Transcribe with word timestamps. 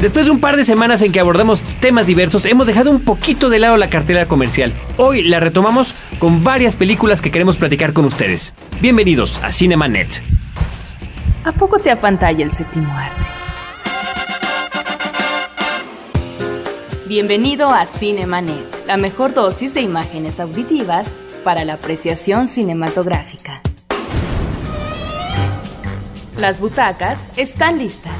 Después 0.00 0.24
de 0.24 0.30
un 0.30 0.40
par 0.40 0.56
de 0.56 0.64
semanas 0.64 1.02
en 1.02 1.12
que 1.12 1.20
abordamos 1.20 1.62
temas 1.62 2.06
diversos, 2.06 2.46
hemos 2.46 2.66
dejado 2.66 2.90
un 2.90 3.00
poquito 3.00 3.50
de 3.50 3.58
lado 3.58 3.76
la 3.76 3.90
cartera 3.90 4.26
comercial. 4.26 4.72
Hoy 4.96 5.22
la 5.22 5.40
retomamos 5.40 5.94
con 6.18 6.42
varias 6.42 6.74
películas 6.74 7.20
que 7.20 7.30
queremos 7.30 7.58
platicar 7.58 7.92
con 7.92 8.06
ustedes. 8.06 8.54
Bienvenidos 8.80 9.38
a 9.42 9.52
Cinemanet. 9.52 10.22
¿A 11.44 11.52
poco 11.52 11.78
te 11.78 11.90
apantalla 11.90 12.42
el 12.42 12.50
séptimo 12.50 12.90
arte? 12.94 13.26
Bienvenido 17.06 17.68
a 17.68 17.84
Cinemanet, 17.84 18.86
la 18.86 18.96
mejor 18.96 19.34
dosis 19.34 19.74
de 19.74 19.82
imágenes 19.82 20.40
auditivas 20.40 21.10
para 21.44 21.66
la 21.66 21.74
apreciación 21.74 22.48
cinematográfica. 22.48 23.60
Las 26.38 26.58
butacas 26.58 27.26
están 27.36 27.76
listas. 27.76 28.19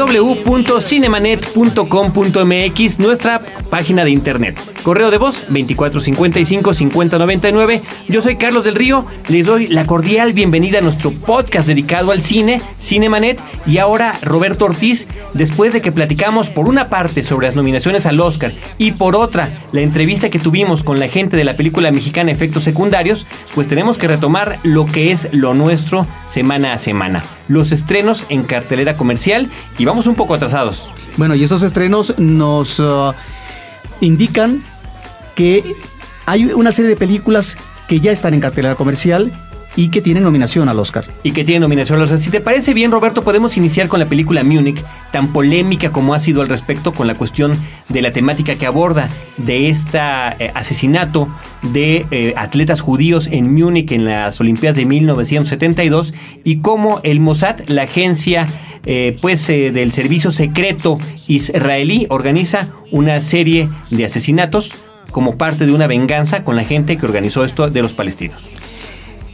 www.cinemanet.com.mx, 0.00 2.98
nuestra 2.98 3.42
página 3.68 4.04
de 4.04 4.10
internet. 4.10 4.58
Correo 4.82 5.10
de 5.10 5.18
voz 5.18 5.50
2455-5099. 5.50 7.82
Yo 8.08 8.22
soy 8.22 8.36
Carlos 8.36 8.64
del 8.64 8.76
Río. 8.76 9.04
Les 9.28 9.44
doy 9.44 9.66
la 9.66 9.84
cordial 9.86 10.32
bienvenida 10.32 10.78
a 10.78 10.80
nuestro 10.80 11.10
podcast 11.10 11.68
dedicado 11.68 12.12
al 12.12 12.22
cine, 12.22 12.62
Cinemanet. 12.80 13.38
Y 13.66 13.76
ahora 13.78 14.18
Roberto 14.22 14.64
Ortiz, 14.64 15.06
después 15.34 15.74
de 15.74 15.82
que 15.82 15.92
platicamos 15.92 16.48
por 16.48 16.66
una 16.68 16.88
parte 16.88 17.22
sobre 17.22 17.48
las 17.48 17.56
nominaciones 17.56 18.06
al 18.06 18.18
Oscar 18.20 18.52
y 18.78 18.92
por 18.92 19.16
otra 19.16 19.50
la 19.72 19.82
entrevista 19.82 20.30
que 20.30 20.38
tuvimos 20.38 20.82
con 20.82 20.98
la 20.98 21.08
gente 21.08 21.36
de 21.36 21.44
la 21.44 21.52
película 21.54 21.90
mexicana 21.90 22.30
Efectos 22.30 22.64
Secundarios, 22.64 23.26
pues 23.54 23.68
tenemos 23.68 23.98
que 23.98 24.08
retomar 24.08 24.60
lo 24.62 24.86
que 24.86 25.12
es 25.12 25.28
lo 25.32 25.52
nuestro 25.52 26.06
semana 26.26 26.72
a 26.72 26.78
semana. 26.78 27.22
Los 27.50 27.72
estrenos 27.72 28.26
en 28.28 28.44
cartelera 28.44 28.94
comercial 28.94 29.50
y 29.76 29.84
vamos 29.84 30.06
un 30.06 30.14
poco 30.14 30.34
atrasados. 30.34 30.88
Bueno, 31.16 31.34
y 31.34 31.42
esos 31.42 31.64
estrenos 31.64 32.14
nos 32.16 32.78
uh, 32.78 33.12
indican 34.00 34.62
que 35.34 35.74
hay 36.26 36.44
una 36.44 36.70
serie 36.70 36.90
de 36.90 36.96
películas 36.96 37.56
que 37.88 37.98
ya 37.98 38.12
están 38.12 38.34
en 38.34 38.40
cartelera 38.40 38.76
comercial 38.76 39.32
y 39.76 39.88
que 39.88 40.02
tienen 40.02 40.24
nominación 40.24 40.68
al 40.68 40.78
Oscar. 40.78 41.04
Y 41.22 41.32
que 41.32 41.44
tienen 41.44 41.62
nominación 41.62 41.98
al 41.98 42.04
Oscar. 42.04 42.20
Si 42.20 42.30
te 42.30 42.40
parece 42.40 42.74
bien, 42.74 42.90
Roberto, 42.90 43.22
podemos 43.22 43.56
iniciar 43.56 43.88
con 43.88 44.00
la 44.00 44.06
película 44.06 44.42
Munich, 44.42 44.82
tan 45.12 45.32
polémica 45.32 45.90
como 45.90 46.14
ha 46.14 46.20
sido 46.20 46.42
al 46.42 46.48
respecto 46.48 46.92
con 46.92 47.06
la 47.06 47.14
cuestión 47.14 47.56
de 47.88 48.02
la 48.02 48.12
temática 48.12 48.56
que 48.56 48.66
aborda 48.66 49.08
de 49.36 49.68
este 49.68 49.98
asesinato 49.98 51.28
de 51.62 52.06
eh, 52.10 52.34
atletas 52.36 52.80
judíos 52.80 53.28
en 53.30 53.54
Múnich 53.54 53.92
en 53.92 54.04
las 54.04 54.40
Olimpiadas 54.40 54.76
de 54.76 54.86
1972 54.86 56.14
y 56.44 56.58
cómo 56.58 57.00
el 57.02 57.20
Mossad, 57.20 57.60
la 57.66 57.82
agencia 57.82 58.48
eh, 58.86 59.16
pues 59.20 59.46
del 59.46 59.92
servicio 59.92 60.32
secreto 60.32 60.96
israelí, 61.26 62.06
organiza 62.08 62.68
una 62.90 63.20
serie 63.20 63.68
de 63.90 64.06
asesinatos 64.06 64.72
como 65.10 65.36
parte 65.36 65.66
de 65.66 65.72
una 65.72 65.86
venganza 65.86 66.44
con 66.44 66.56
la 66.56 66.64
gente 66.64 66.96
que 66.96 67.06
organizó 67.06 67.44
esto 67.44 67.68
de 67.68 67.82
los 67.82 67.92
palestinos. 67.92 68.48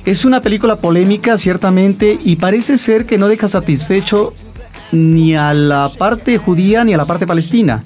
Es 0.06 0.24
una 0.24 0.40
película 0.40 0.76
polémica, 0.76 1.36
ciertamente, 1.36 2.16
y 2.24 2.36
parece 2.36 2.78
ser 2.78 3.06
que 3.06 3.18
no 3.18 3.26
deja 3.26 3.48
satisfecho 3.48 4.32
ni 4.92 5.34
a 5.34 5.52
la 5.52 5.90
parte 5.98 6.38
judía 6.38 6.84
ni 6.84 6.94
a 6.94 6.96
la 6.96 7.06
parte 7.06 7.26
palestina. 7.26 7.82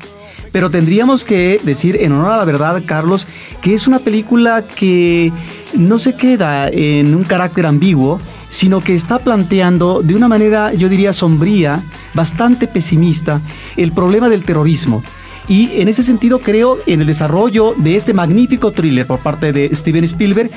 Pero 0.53 0.70
tendríamos 0.70 1.25
que 1.25 1.58
decir, 1.64 1.97
en 1.98 2.12
honor 2.12 2.32
a 2.32 2.36
la 2.36 2.44
verdad, 2.44 2.82
Carlos, 2.84 3.26
que 3.62 3.72
es 3.72 3.88
una 3.88 4.00
película 4.00 4.62
que 4.66 5.32
no 5.72 5.98
se 5.98 6.14
queda 6.14 6.69
en 6.69 7.14
un 7.14 7.25
carácter 7.25 7.64
ambiguo, 7.64 8.20
sino 8.50 8.82
que 8.82 8.94
está 8.94 9.20
planteando 9.20 10.02
de 10.02 10.14
una 10.14 10.28
manera, 10.28 10.75
yo 10.75 10.91
diría, 10.91 11.14
sombría, 11.14 11.82
bastante 12.12 12.66
pesimista, 12.66 13.41
el 13.78 13.92
problema 13.92 14.28
del 14.28 14.44
terrorismo. 14.44 15.02
Y 15.48 15.81
en 15.81 15.88
ese 15.88 16.02
sentido 16.02 16.41
creo 16.41 16.78
en 16.87 17.00
el 17.00 17.06
desarrollo 17.06 17.75
de 17.78 17.97
este 17.97 18.12
magnífico 18.12 18.72
thriller 18.72 19.06
por 19.06 19.20
parte 19.20 19.52
de 19.52 19.75
Steven 19.75 20.04
Spielberg, 20.04 20.50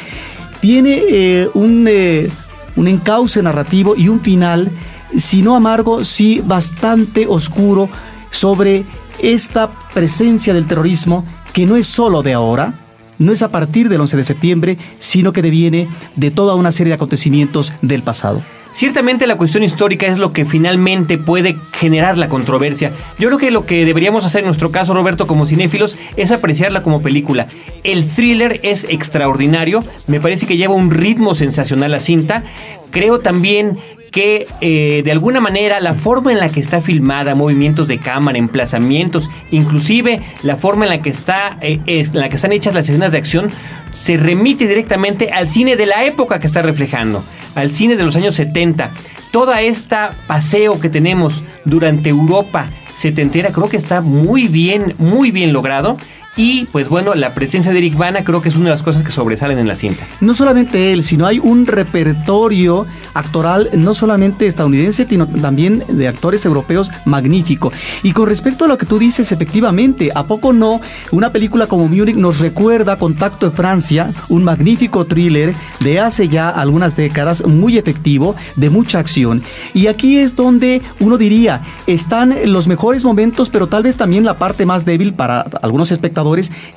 tiene 0.63 1.03
eh, 1.09 1.49
un, 1.55 1.85
eh, 1.89 2.29
un 2.77 2.87
encauce 2.87 3.43
narrativo 3.43 3.97
y 3.97 4.07
un 4.07 4.21
final, 4.21 4.71
si 5.17 5.41
no 5.41 5.57
amargo, 5.57 6.05
sí 6.05 6.41
bastante 6.41 7.27
oscuro 7.27 7.89
sobre 8.29 8.85
esta 9.19 9.69
presencia 9.93 10.53
del 10.53 10.65
terrorismo 10.65 11.25
que 11.51 11.65
no 11.65 11.75
es 11.75 11.85
solo 11.85 12.23
de 12.23 12.31
ahora, 12.31 12.79
no 13.19 13.33
es 13.33 13.41
a 13.41 13.51
partir 13.51 13.89
del 13.89 13.99
11 13.99 14.15
de 14.15 14.23
septiembre, 14.23 14.77
sino 14.99 15.33
que 15.33 15.41
deviene 15.41 15.89
de 16.15 16.31
toda 16.31 16.55
una 16.55 16.71
serie 16.71 16.91
de 16.91 16.95
acontecimientos 16.95 17.73
del 17.81 18.01
pasado. 18.01 18.41
Ciertamente 18.73 19.27
la 19.27 19.37
cuestión 19.37 19.61
histórica 19.61 20.07
es 20.07 20.17
lo 20.17 20.33
que 20.33 20.45
finalmente 20.45 21.19
puede 21.19 21.57
generar 21.73 22.17
la 22.17 22.27
controversia. 22.27 22.91
Yo 23.19 23.29
creo 23.29 23.37
que 23.37 23.51
lo 23.51 23.67
que 23.67 23.85
deberíamos 23.85 24.25
hacer 24.25 24.39
en 24.39 24.47
nuestro 24.47 24.71
caso, 24.71 24.95
Roberto, 24.95 25.27
como 25.27 25.45
cinéfilos, 25.45 25.95
es 26.17 26.31
apreciarla 26.31 26.81
como 26.81 27.03
película. 27.03 27.45
El 27.83 28.03
thriller 28.07 28.59
es 28.63 28.85
extraordinario, 28.89 29.83
me 30.07 30.19
parece 30.19 30.47
que 30.47 30.57
lleva 30.57 30.73
un 30.73 30.89
ritmo 30.89 31.35
sensacional 31.35 31.91
la 31.91 31.99
cinta. 31.99 32.43
Creo 32.89 33.19
también 33.19 33.77
que 34.11 34.47
eh, 34.61 35.01
de 35.05 35.11
alguna 35.11 35.39
manera 35.39 35.79
la 35.79 35.93
forma 35.93 36.31
en 36.31 36.39
la 36.39 36.49
que 36.49 36.59
está 36.59 36.81
filmada, 36.81 37.35
movimientos 37.35 37.87
de 37.87 37.99
cámara, 37.99 38.39
emplazamientos, 38.39 39.29
inclusive 39.51 40.19
la 40.41 40.57
forma 40.57 40.85
en 40.85 40.89
la 40.89 41.01
que 41.01 41.11
está 41.11 41.57
eh, 41.61 41.79
en 41.85 42.19
la 42.19 42.27
que 42.29 42.37
están 42.37 42.51
hechas 42.51 42.73
las 42.73 42.89
escenas 42.89 43.11
de 43.11 43.19
acción, 43.19 43.51
se 43.91 44.17
remite 44.17 44.67
directamente 44.67 45.31
al 45.31 45.47
cine 45.47 45.75
de 45.75 45.85
la 45.85 46.05
época 46.05 46.39
que 46.39 46.47
está 46.47 46.63
reflejando 46.63 47.23
al 47.55 47.71
cine 47.71 47.95
de 47.95 48.03
los 48.03 48.15
años 48.15 48.35
70. 48.35 48.91
Toda 49.31 49.61
esta 49.61 50.15
paseo 50.27 50.79
que 50.79 50.89
tenemos 50.89 51.43
durante 51.65 52.09
Europa 52.09 52.69
setentera 52.95 53.51
creo 53.51 53.69
que 53.69 53.77
está 53.77 54.01
muy 54.01 54.47
bien, 54.47 54.95
muy 54.97 55.31
bien 55.31 55.53
logrado 55.53 55.97
y 56.35 56.65
pues 56.65 56.89
bueno, 56.89 57.13
la 57.13 57.35
presencia 57.35 57.71
de 57.71 57.77
Eric 57.77 57.95
Bana 57.95 58.23
creo 58.23 58.41
que 58.41 58.49
es 58.49 58.55
una 58.55 58.65
de 58.65 58.71
las 58.71 58.81
cosas 58.81 59.03
que 59.03 59.11
sobresalen 59.11 59.59
en 59.59 59.67
la 59.67 59.75
cinta. 59.75 60.07
No 60.19 60.33
solamente 60.33 60.91
él, 60.91 61.03
sino 61.03 61.27
hay 61.27 61.37
un 61.37 61.67
repertorio 61.67 62.87
actoral 63.13 63.69
no 63.73 63.93
solamente 63.93 64.47
estadounidense, 64.47 65.05
sino 65.07 65.27
también 65.27 65.83
de 65.87 66.07
actores 66.07 66.43
europeos 66.45 66.89
magnífico. 67.05 67.71
Y 68.01 68.13
con 68.13 68.27
respecto 68.27 68.65
a 68.65 68.67
lo 68.67 68.79
que 68.79 68.87
tú 68.87 68.97
dices, 68.97 69.31
efectivamente, 69.31 70.09
¿a 70.15 70.23
poco 70.23 70.53
no? 70.53 70.81
Una 71.11 71.31
película 71.31 71.67
como 71.67 71.87
Munich 71.87 72.15
nos 72.15 72.39
recuerda 72.39 72.97
Contacto 72.97 73.51
de 73.51 73.55
Francia, 73.55 74.09
un 74.29 74.43
magnífico 74.43 75.05
thriller 75.05 75.53
de 75.81 75.99
hace 75.99 76.29
ya 76.29 76.49
algunas 76.49 76.95
décadas, 76.95 77.45
muy 77.45 77.77
efectivo, 77.77 78.35
de 78.55 78.71
mucha 78.71 78.97
acción. 78.97 79.43
Y 79.75 79.85
aquí 79.85 80.17
es 80.17 80.35
donde 80.35 80.81
uno 80.99 81.17
diría, 81.17 81.61
están 81.85 82.33
los 82.47 82.67
mejores 82.67 83.03
momentos, 83.03 83.51
pero 83.51 83.67
tal 83.67 83.83
vez 83.83 83.97
también 83.97 84.25
la 84.25 84.39
parte 84.39 84.65
más 84.65 84.83
débil 84.83 85.13
para 85.13 85.41
algunos 85.61 85.91
espectadores 85.91 86.22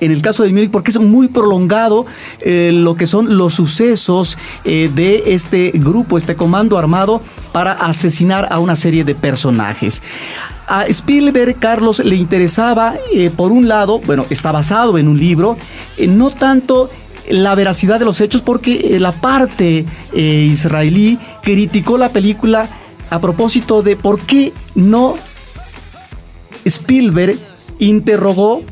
en 0.01 0.11
el 0.13 0.23
caso 0.23 0.43
de 0.43 0.53
Múnich 0.53 0.71
porque 0.71 0.91
es 0.91 0.99
muy 0.99 1.29
prolongado 1.29 2.07
eh, 2.41 2.71
lo 2.73 2.97
que 2.97 3.07
son 3.07 3.37
los 3.37 3.55
sucesos 3.55 4.37
eh, 4.65 4.91
de 4.95 5.35
este 5.35 5.73
grupo, 5.75 6.19
este 6.19 6.35
comando 6.35 6.79
armado 6.79 7.21
para 7.53 7.73
asesinar 7.73 8.49
a 8.51 8.59
una 8.59 8.77
serie 8.77 9.05
de 9.05 9.15
personajes. 9.15 10.03
A 10.67 10.85
Spielberg, 10.87 11.59
Carlos, 11.59 12.01
le 12.01 12.17
interesaba, 12.17 12.95
eh, 13.13 13.31
por 13.31 13.53
un 13.53 13.69
lado, 13.69 14.01
bueno, 14.01 14.27
está 14.31 14.51
basado 14.51 14.99
en 14.99 15.07
un 15.07 15.19
libro, 15.19 15.57
no 16.09 16.31
tanto 16.31 16.91
la 17.31 17.55
veracidad 17.55 18.01
de 18.01 18.05
los 18.05 18.21
hechos, 18.21 18.43
porque 18.43 18.99
la 18.99 19.21
parte 19.21 19.87
israelí 20.15 21.19
criticó 21.43 21.99
la 21.99 22.09
película 22.09 22.69
a 23.11 23.21
propósito 23.21 23.83
de 23.83 23.97
por 23.97 24.21
qué 24.21 24.53
no 24.75 25.17
Spielberg 26.65 27.39
interrogó 27.79 28.63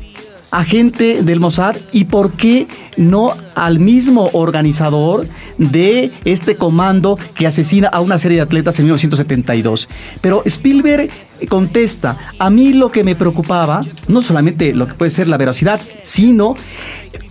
agente 0.51 1.23
del 1.23 1.39
Mossad 1.39 1.75
y 1.91 2.05
por 2.05 2.33
qué 2.33 2.67
no 2.97 3.33
al 3.55 3.79
mismo 3.79 4.29
organizador 4.33 5.27
de 5.57 6.11
este 6.23 6.55
comando 6.55 7.17
que 7.35 7.47
asesina 7.47 7.87
a 7.87 8.01
una 8.01 8.17
serie 8.17 8.37
de 8.37 8.43
atletas 8.43 8.77
en 8.79 8.85
1972. 8.85 9.89
Pero 10.21 10.43
Spielberg 10.45 11.09
contesta, 11.49 12.17
a 12.39 12.49
mí 12.49 12.73
lo 12.73 12.91
que 12.91 13.03
me 13.03 13.15
preocupaba, 13.15 13.81
no 14.07 14.21
solamente 14.21 14.73
lo 14.73 14.87
que 14.87 14.93
puede 14.93 15.11
ser 15.11 15.27
la 15.27 15.37
veracidad, 15.37 15.79
sino 16.03 16.55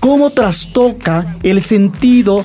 cómo 0.01 0.31
trastoca 0.31 1.37
el 1.43 1.63
sentido 1.63 2.45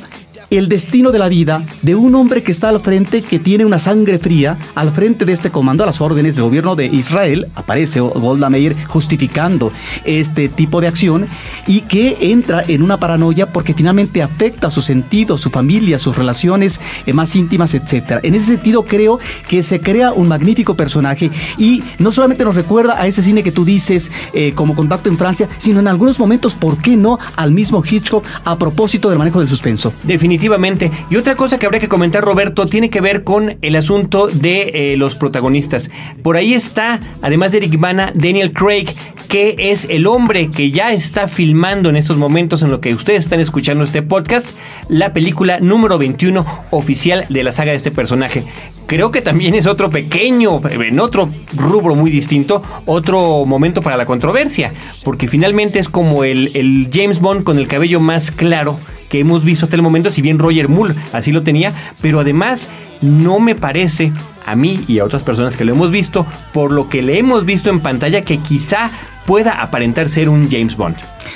el 0.50 0.68
destino 0.70 1.12
de 1.12 1.20
la 1.20 1.30
vida 1.30 1.64
de 1.82 1.96
un 1.96 2.16
hombre 2.16 2.44
que 2.44 2.52
está 2.52 2.70
al 2.70 2.82
frente, 2.82 3.22
que 3.22 3.40
tiene 3.40 3.66
una 3.66 3.80
sangre 3.80 4.20
fría, 4.20 4.58
al 4.76 4.92
frente 4.92 5.26
de 5.26 5.34
este 5.34 5.52
comando 5.52 5.84
a 5.84 5.88
las 5.88 6.02
órdenes 6.02 6.36
del 6.36 6.44
gobierno 6.44 6.76
de 6.76 6.88
Israel, 6.88 7.48
aparece 7.56 8.00
Golda 8.00 8.50
Meir 8.50 8.76
justificando 8.88 9.72
este 10.06 10.50
tipo 10.50 10.82
de 10.82 10.88
acción 10.88 11.28
y 11.68 11.82
que 11.82 12.18
entra 12.32 12.64
en 12.68 12.82
una 12.82 12.98
paranoia 12.98 13.52
porque 13.52 13.74
finalmente 13.74 14.24
afecta 14.24 14.72
su 14.72 14.82
sentido, 14.82 15.38
su 15.38 15.50
familia, 15.50 16.00
sus 16.00 16.18
relaciones 16.18 16.82
eh, 17.06 17.14
más 17.14 17.36
íntimas, 17.36 17.74
etc. 17.74 18.20
En 18.24 18.36
ese 18.36 18.48
sentido 18.48 18.84
creo 18.84 19.20
que 19.48 19.64
se 19.64 19.80
crea 19.82 20.14
un 20.14 20.28
magnífico 20.28 20.76
personaje 20.76 21.32
y 21.58 21.84
no 22.00 22.12
solamente 22.12 22.44
nos 22.44 22.56
recuerda 22.56 23.00
a 23.00 23.08
ese 23.08 23.22
cine 23.22 23.44
que 23.44 23.52
tú 23.52 23.66
dices 23.66 24.12
eh, 24.34 24.54
como 24.54 24.76
Contacto 24.76 25.10
en 25.10 25.18
Francia, 25.18 25.48
sino 25.58 25.80
en 25.80 25.88
algunos 25.88 26.20
momentos, 26.20 26.56
¿por 26.56 26.78
qué 26.78 26.98
no?, 26.98 27.20
al 27.36 27.52
mismo 27.52 27.84
Hitchcock 27.84 28.26
a 28.46 28.58
propósito 28.58 29.10
del 29.10 29.20
manejo 29.20 29.40
del 29.40 29.50
suspenso. 29.50 29.94
Definitivamente. 30.40 30.90
Y 31.10 31.18
otra 31.18 31.36
cosa 31.36 31.60
que 31.60 31.66
habría 31.66 31.82
que 31.82 31.90
comentar, 31.90 32.24
Roberto, 32.24 32.66
tiene 32.66 32.90
que 32.90 33.02
ver 33.02 33.26
con 33.26 33.58
el 33.62 33.76
asunto 33.76 34.28
de 34.28 34.94
eh, 34.94 34.96
los 34.96 35.16
protagonistas. 35.16 35.92
Por 36.24 36.38
ahí 36.38 36.54
está, 36.54 37.02
además 37.22 37.52
de 37.52 37.58
Eric 37.58 37.78
Bana, 37.78 38.14
Daniel 38.16 38.54
Craig, 38.54 38.88
que 39.28 39.56
es 39.58 39.86
el 39.90 40.08
hombre 40.08 40.50
que 40.50 40.72
ya 40.72 40.92
está 40.92 41.28
filmando 41.28 41.90
en 41.90 41.98
estos 41.98 42.16
momentos 42.16 42.62
en 42.62 42.72
lo 42.72 42.80
que 42.80 42.94
ustedes 42.94 43.26
están 43.26 43.42
escuchando 43.42 43.84
este 43.84 44.02
podcast, 44.02 44.52
la 44.88 45.12
película 45.12 45.60
número 45.60 45.98
21 45.98 46.46
oficial 46.72 47.26
de 47.28 47.44
la 47.44 47.52
saga 47.52 47.72
de 47.72 47.78
este 47.78 47.92
personaje. 47.92 48.46
Creo 48.86 49.12
que 49.12 49.22
también 49.22 49.56
es 49.56 49.68
otro 49.68 49.90
pequeño, 49.90 50.62
en 50.70 51.02
otro 51.02 51.30
rubro 51.54 51.96
muy 51.96 52.12
distinto, 52.12 52.64
otro 52.86 53.44
momento 53.46 53.82
para 53.82 53.98
la 53.98 54.06
controversia, 54.06 54.72
porque 55.04 55.28
finalmente 55.28 55.80
es 55.80 55.90
como 55.90 56.24
el, 56.24 56.52
el 56.56 56.90
James 56.94 57.20
Bond 57.20 57.44
con 57.44 57.60
el 57.60 57.68
cabello 57.68 58.00
más 58.00 58.32
claro 58.32 58.80
que 59.10 59.20
hemos 59.20 59.44
visto 59.44 59.66
hasta 59.66 59.76
el 59.76 59.82
momento, 59.82 60.12
si 60.12 60.22
bien 60.22 60.40
Roger 60.40 60.70
Moore 60.70 60.96
así 61.14 61.32
lo 61.32 61.44
tenía, 61.44 61.74
pero 62.02 62.20
además 62.20 62.70
no 63.02 63.40
me 63.40 63.56
parece 63.56 64.14
a 64.46 64.56
mí 64.56 64.84
y 64.88 65.00
a 65.00 65.06
otras 65.06 65.24
personas 65.24 65.58
que 65.58 65.66
lo 65.66 65.74
hemos 65.74 65.92
visto, 65.92 66.26
por 66.54 66.72
lo 66.72 66.90
que 66.90 67.02
le 67.02 67.18
hemos 67.18 67.46
visto 67.46 67.70
en 67.70 67.80
pantalla, 67.80 68.24
que 68.24 68.38
quizá 68.38 68.92
pueda 69.26 69.62
aparentar 69.62 70.10
ser 70.10 70.30
un 70.30 70.50
James 70.50 70.76
Bond. 70.76 70.96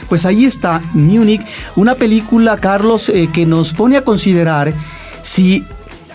Pues 0.09 0.25
ahí 0.25 0.45
está 0.45 0.81
Munich, 0.93 1.45
una 1.75 1.95
película, 1.95 2.57
Carlos, 2.57 3.09
eh, 3.09 3.29
que 3.31 3.45
nos 3.45 3.73
pone 3.73 3.97
a 3.97 4.03
considerar 4.03 4.73
si 5.21 5.65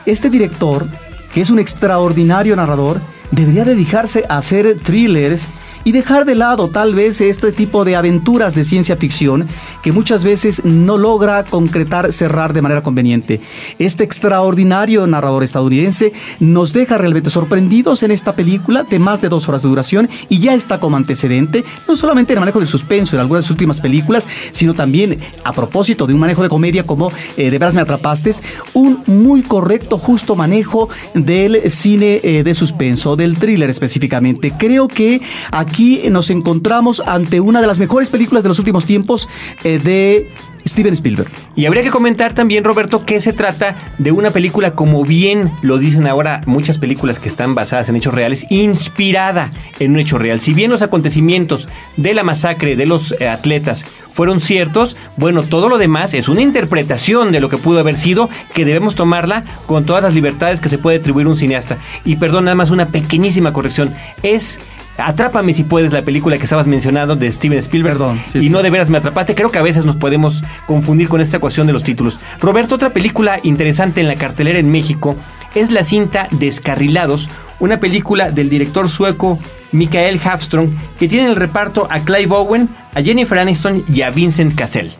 este 0.07 0.31
director, 0.31 0.87
que 1.33 1.41
es 1.41 1.51
un 1.51 1.59
extraordinario 1.59 2.57
narrador, 2.57 3.01
debería 3.31 3.65
dedicarse 3.65 4.25
a 4.29 4.39
hacer 4.39 4.77
thrillers 4.81 5.49
y 5.85 5.93
dejar 5.93 6.25
de 6.25 6.35
lado 6.35 6.69
tal 6.69 6.95
vez 6.95 7.21
este 7.21 7.53
tipo 7.53 7.85
de 7.85 7.97
aventuras 7.97 8.55
de 8.55 8.65
ciencia 8.65 8.97
ficción 8.97 9.49
que 9.83 9.93
muchas 9.93 10.25
veces 10.25 10.65
no 10.65 10.99
logra 10.99 11.45
concretar, 11.45 12.13
cerrar 12.13 12.53
de 12.53 12.63
manera 12.63 12.83
conveniente. 12.83 13.41
Este 13.79 14.05
extraordinario 14.05 15.07
narrador 15.07 15.45
estadounidense 15.45 16.13
nos 16.41 16.73
deja 16.73 16.99
realmente 16.99 17.31
sorprendidos 17.31 18.03
en 18.03 18.11
esta 18.11 18.35
película 18.35 18.85
de 18.85 18.99
más 18.99 19.21
de 19.21 19.29
dos 19.29 19.49
horas 19.49 19.63
de 19.63 19.69
duración 19.69 20.09
y 20.29 20.39
ya 20.39 20.55
está 20.55 20.81
como 20.81 20.97
antecedente, 20.97 21.65
no 21.87 21.97
solamente 21.97 22.33
en 22.33 22.39
el 22.39 22.41
manejo 22.41 22.59
del 22.59 22.69
suspenso 22.69 23.17
en 23.17 23.21
algunas 23.21 23.45
de 23.45 23.47
sus 23.47 23.53
últimas 23.53 23.81
películas, 23.81 24.27
sino 24.53 24.75
también 24.75 25.19
a 25.45 25.53
propósito 25.53 26.07
de 26.07 26.15
un 26.15 26.21
manejo 26.21 26.43
de 26.43 26.49
comedia 26.49 26.87
como 26.87 27.13
eh, 27.37 27.51
De 27.51 27.59
veras 27.59 27.75
me 27.75 27.81
atrapastes, 27.81 28.43
un 28.73 29.03
muy 29.07 29.43
correcto, 29.43 29.99
justo 29.99 30.37
manejo 30.37 30.89
del 31.15 31.71
cine 31.71 32.21
eh, 32.23 32.43
de 32.43 32.55
suspenso, 32.55 33.17
del 33.17 33.39
thriller 33.39 33.71
específicamente. 33.71 34.53
Creo 34.59 34.89
que 34.89 35.21
aquí 35.51 35.68
nos 36.11 36.31
encontramos 36.31 37.03
ante 37.07 37.41
una 37.41 37.61
de 37.61 37.67
las 37.67 37.79
mejores 37.79 38.11
películas 38.11 38.43
de 38.43 38.49
los 38.49 38.59
últimos 38.59 38.85
tiempos 38.85 39.29
eh, 39.65 39.79
de 39.79 40.31
Steven 40.67 40.93
Spielberg. 40.95 41.31
Y 41.57 41.67
habría 41.67 41.83
que 41.83 41.91
comentar 41.91 42.35
también, 42.35 42.65
Roberto, 42.65 43.05
que 43.05 43.21
se 43.21 43.33
trata 43.33 43.77
de 43.99 44.13
una 44.13 44.31
película, 44.31 44.73
como 44.73 45.05
bien 45.05 45.51
lo 45.63 45.79
dicen 45.79 46.07
ahora 46.07 46.43
muchas 46.47 46.79
películas 46.79 47.19
que 47.19 47.29
están 47.29 47.55
basadas 47.55 47.89
en 47.89 47.97
hechos 47.97 48.15
reales, 48.15 48.47
inspirada 48.51 49.51
en 49.79 49.93
un 49.93 49.99
hecho 49.99 50.19
real. 50.19 50.41
Si 50.41 50.55
bien 50.55 50.71
los 50.71 50.83
acontecimientos 50.83 51.69
de 51.97 52.15
la 52.15 52.23
masacre 52.23 52.77
de 52.77 52.87
los 52.87 53.13
eh, 53.19 53.29
atletas 53.29 53.87
fueron 54.13 54.41
ciertos, 54.41 54.97
bueno, 55.17 55.43
todo 55.43 55.69
lo 55.69 55.79
demás 55.79 56.13
es 56.15 56.29
una 56.29 56.43
interpretación 56.43 57.33
de 57.33 57.41
lo 57.41 57.49
que 57.49 57.59
pudo 57.59 57.81
haber 57.81 57.97
sido, 57.97 58.29
que 58.55 58.65
debemos 58.65 58.95
tomarla 58.95 59.45
con 59.67 59.87
todas 59.87 60.03
las 60.03 60.15
libertades 60.15 60.61
que 60.61 60.69
se 60.69 60.79
puede 60.79 60.99
atribuir 60.99 61.27
un 61.27 61.37
cineasta. 61.37 61.79
Y 62.05 62.17
perdón, 62.17 62.45
nada 62.45 62.55
más 62.55 62.71
una 62.71 62.87
pequeñísima 62.87 63.53
corrección. 63.53 63.95
Es 64.23 64.61
Atrápame 64.99 65.53
si 65.53 65.63
puedes, 65.63 65.93
la 65.93 66.03
película 66.03 66.37
que 66.37 66.43
estabas 66.43 66.67
mencionando 66.67 67.15
de 67.15 67.31
Steven 67.31 67.59
Spielberg. 67.59 67.97
Perdón. 67.97 68.21
y 68.35 68.51
no 68.51 68.63
de 68.63 68.71
veras 68.71 68.91
me 68.91 68.99
atrapaste. 68.99 69.35
Creo 69.35 69.51
que 69.51 69.59
a 69.59 69.63
veces 69.63 69.85
nos 69.85 69.97
podemos 69.97 70.43
confundir 70.67 71.09
con 71.09 71.21
esta 71.21 71.37
ecuación 71.37 71.67
de 71.69 71.73
los 71.73 71.85
títulos. 71.85 72.19
Roberto, 72.41 72.75
otra 72.75 72.91
película 72.91 73.39
interesante 73.43 74.01
en 74.01 74.09
la 74.09 74.17
cartelera 74.17 74.59
en 74.59 74.71
México 74.71 75.17
es 75.55 75.71
la 75.71 75.85
cinta 75.85 76.29
Descarrilados, 76.33 77.31
una 77.61 77.81
película 77.81 78.31
del 78.31 78.51
director 78.51 78.89
sueco 78.89 79.39
Mikael 79.73 80.21
Hafström 80.21 80.71
que 80.99 81.09
tiene 81.09 81.25
en 81.25 81.31
el 81.31 81.37
reparto 81.37 81.87
a 81.91 82.01
Clive 82.01 82.35
Owen, 82.35 82.69
a 82.95 83.03
Jennifer 83.03 83.39
Aniston 83.39 83.85
y 83.93 84.03
a 84.03 84.11
Vincent 84.11 84.55
Cassell. 84.55 84.93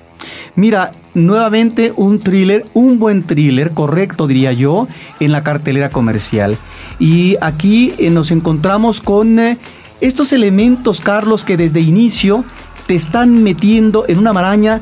Mira, 0.55 0.91
nuevamente 1.15 1.93
un 1.95 2.19
thriller, 2.19 2.65
un 2.73 2.99
buen 2.99 3.23
thriller, 3.23 3.73
correcto 3.73 4.27
diría 4.27 4.53
yo, 4.53 4.89
en 5.21 5.33
la 5.33 5.45
cartelera 5.45 5.91
comercial. 5.91 6.57
Y 6.99 7.37
aquí 7.41 7.95
eh, 7.99 8.11
nos 8.11 8.33
encontramos 8.33 9.01
con 9.01 9.39
eh, 9.39 9.57
estos 10.01 10.33
elementos, 10.33 11.01
Carlos, 11.01 11.45
que 11.45 11.57
desde 11.57 11.81
inicio 11.81 12.45
te 12.87 12.95
están 12.95 13.43
metiendo 13.43 14.05
en 14.09 14.19
una 14.19 14.33
maraña 14.33 14.81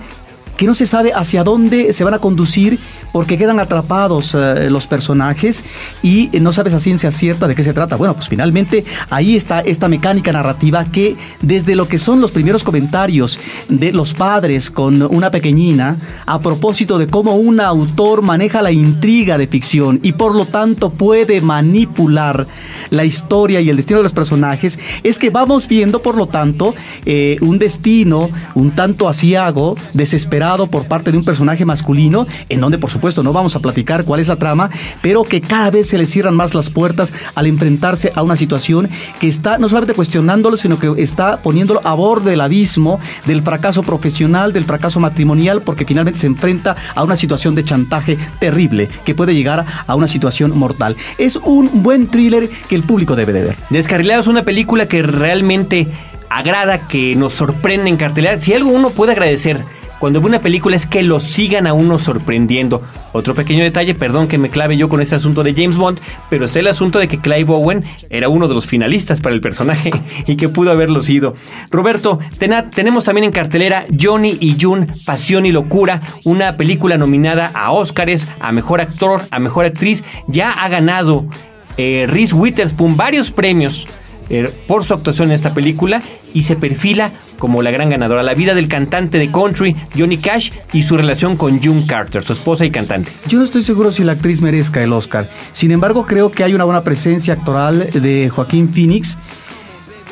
que 0.56 0.66
no 0.66 0.74
se 0.74 0.86
sabe 0.86 1.12
hacia 1.12 1.44
dónde 1.44 1.92
se 1.92 2.04
van 2.04 2.14
a 2.14 2.18
conducir 2.18 2.80
porque 3.16 3.38
quedan 3.38 3.60
atrapados 3.60 4.34
eh, 4.34 4.68
los 4.68 4.86
personajes 4.86 5.64
y 6.02 6.28
no 6.38 6.52
sabes 6.52 6.74
a 6.74 6.80
ciencia 6.80 7.10
cierta 7.10 7.48
de 7.48 7.54
qué 7.54 7.62
se 7.62 7.72
trata. 7.72 7.96
Bueno, 7.96 8.12
pues 8.12 8.28
finalmente 8.28 8.84
ahí 9.08 9.36
está 9.36 9.60
esta 9.60 9.88
mecánica 9.88 10.32
narrativa 10.32 10.84
que 10.84 11.16
desde 11.40 11.76
lo 11.76 11.88
que 11.88 11.98
son 11.98 12.20
los 12.20 12.30
primeros 12.30 12.62
comentarios 12.62 13.40
de 13.70 13.94
los 13.94 14.12
padres 14.12 14.70
con 14.70 15.00
una 15.00 15.30
pequeñina 15.30 15.96
a 16.26 16.40
propósito 16.40 16.98
de 16.98 17.06
cómo 17.06 17.36
un 17.36 17.58
autor 17.58 18.20
maneja 18.20 18.60
la 18.60 18.70
intriga 18.70 19.38
de 19.38 19.46
ficción 19.46 19.98
y 20.02 20.12
por 20.12 20.34
lo 20.34 20.44
tanto 20.44 20.90
puede 20.90 21.40
manipular 21.40 22.46
la 22.90 23.06
historia 23.06 23.62
y 23.62 23.70
el 23.70 23.76
destino 23.76 24.00
de 24.00 24.02
los 24.02 24.12
personajes, 24.12 24.78
es 25.02 25.18
que 25.18 25.30
vamos 25.30 25.68
viendo 25.68 26.02
por 26.02 26.18
lo 26.18 26.26
tanto 26.26 26.74
eh, 27.06 27.38
un 27.40 27.58
destino 27.58 28.28
un 28.54 28.72
tanto 28.72 29.08
asiago, 29.08 29.74
desesperado 29.94 30.66
por 30.66 30.84
parte 30.84 31.12
de 31.12 31.16
un 31.16 31.24
personaje 31.24 31.64
masculino, 31.64 32.26
en 32.50 32.60
donde 32.60 32.76
por 32.76 32.90
supuesto 32.90 33.05
no 33.22 33.32
vamos 33.32 33.54
a 33.54 33.60
platicar 33.60 34.04
cuál 34.04 34.20
es 34.20 34.28
la 34.28 34.36
trama, 34.36 34.70
pero 35.00 35.22
que 35.22 35.40
cada 35.40 35.70
vez 35.70 35.88
se 35.88 35.98
le 35.98 36.06
cierran 36.06 36.34
más 36.34 36.54
las 36.54 36.70
puertas 36.70 37.12
al 37.34 37.46
enfrentarse 37.46 38.12
a 38.14 38.22
una 38.22 38.36
situación 38.36 38.88
que 39.20 39.28
está 39.28 39.58
no 39.58 39.68
solamente 39.68 39.94
cuestionándolo, 39.94 40.56
sino 40.56 40.78
que 40.78 40.92
está 40.98 41.42
poniéndolo 41.42 41.80
a 41.84 41.94
borde 41.94 42.30
del 42.30 42.40
abismo 42.40 42.98
del 43.26 43.42
fracaso 43.42 43.82
profesional, 43.82 44.52
del 44.52 44.64
fracaso 44.64 45.00
matrimonial, 45.00 45.62
porque 45.62 45.84
finalmente 45.84 46.20
se 46.20 46.26
enfrenta 46.26 46.76
a 46.94 47.04
una 47.04 47.16
situación 47.16 47.54
de 47.54 47.64
chantaje 47.64 48.18
terrible 48.40 48.88
que 49.04 49.14
puede 49.14 49.34
llegar 49.34 49.64
a 49.86 49.94
una 49.94 50.08
situación 50.08 50.58
mortal. 50.58 50.96
Es 51.18 51.36
un 51.36 51.82
buen 51.82 52.08
thriller 52.08 52.48
que 52.68 52.74
el 52.74 52.82
público 52.82 53.16
debe 53.16 53.32
de 53.32 53.44
ver. 53.44 53.56
Descarrilado 53.70 54.20
es 54.20 54.26
una 54.26 54.42
película 54.42 54.86
que 54.86 55.02
realmente 55.02 55.86
agrada, 56.28 56.86
que 56.88 57.14
nos 57.16 57.32
sorprende 57.32 57.90
en 57.90 57.96
cartelera. 57.96 58.40
Si 58.40 58.52
algo 58.52 58.70
uno 58.70 58.90
puede 58.90 59.12
agradecer 59.12 59.64
cuando 59.98 60.20
ve 60.20 60.26
una 60.26 60.40
película 60.40 60.76
es 60.76 60.86
que 60.86 61.02
lo 61.02 61.20
sigan 61.20 61.66
a 61.66 61.72
uno 61.72 61.98
sorprendiendo. 61.98 62.82
Otro 63.12 63.34
pequeño 63.34 63.64
detalle, 63.64 63.94
perdón 63.94 64.28
que 64.28 64.36
me 64.36 64.50
clave 64.50 64.76
yo 64.76 64.88
con 64.88 65.00
ese 65.00 65.14
asunto 65.14 65.42
de 65.42 65.54
James 65.54 65.76
Bond, 65.76 66.00
pero 66.28 66.44
es 66.44 66.56
el 66.56 66.66
asunto 66.66 66.98
de 66.98 67.08
que 67.08 67.18
Clive 67.18 67.50
Owen 67.52 67.84
era 68.10 68.28
uno 68.28 68.46
de 68.46 68.54
los 68.54 68.66
finalistas 68.66 69.20
para 69.20 69.34
el 69.34 69.40
personaje 69.40 69.90
y 70.26 70.36
que 70.36 70.48
pudo 70.48 70.70
haberlo 70.70 71.02
sido. 71.02 71.34
Roberto, 71.70 72.18
tenemos 72.74 73.04
también 73.04 73.24
en 73.24 73.32
cartelera 73.32 73.86
Johnny 73.98 74.36
y 74.40 74.56
June, 74.60 74.86
Pasión 75.06 75.46
y 75.46 75.52
Locura, 75.52 76.00
una 76.24 76.56
película 76.56 76.98
nominada 76.98 77.50
a 77.54 77.72
Oscars, 77.72 78.28
a 78.40 78.52
Mejor 78.52 78.80
Actor, 78.82 79.22
a 79.30 79.38
Mejor 79.38 79.64
Actriz. 79.64 80.04
Ya 80.28 80.50
ha 80.52 80.68
ganado 80.68 81.26
eh, 81.78 82.06
Reese 82.08 82.34
Witherspoon 82.34 82.96
varios 82.96 83.30
premios 83.30 83.86
eh, 84.28 84.52
por 84.66 84.84
su 84.84 84.94
actuación 84.94 85.28
en 85.28 85.34
esta 85.34 85.54
película 85.54 86.02
y 86.34 86.42
se 86.42 86.56
perfila 86.56 87.12
como 87.38 87.62
la 87.62 87.70
gran 87.70 87.90
ganadora. 87.90 88.22
La 88.22 88.34
vida 88.34 88.54
del 88.54 88.68
cantante 88.68 89.18
de 89.18 89.30
country 89.30 89.76
Johnny 89.96 90.18
Cash 90.18 90.50
y 90.72 90.82
su 90.82 90.96
relación 90.96 91.36
con 91.36 91.62
June 91.62 91.84
Carter, 91.86 92.22
su 92.22 92.32
esposa 92.32 92.64
y 92.64 92.70
cantante. 92.70 93.12
Yo 93.26 93.38
no 93.38 93.44
estoy 93.44 93.62
seguro 93.62 93.92
si 93.92 94.04
la 94.04 94.12
actriz 94.12 94.42
merezca 94.42 94.82
el 94.82 94.92
Oscar. 94.92 95.28
Sin 95.52 95.70
embargo, 95.70 96.06
creo 96.06 96.30
que 96.30 96.44
hay 96.44 96.54
una 96.54 96.64
buena 96.64 96.82
presencia 96.82 97.34
actoral 97.34 97.90
de 97.92 98.30
Joaquín 98.30 98.68
Phoenix 98.72 99.18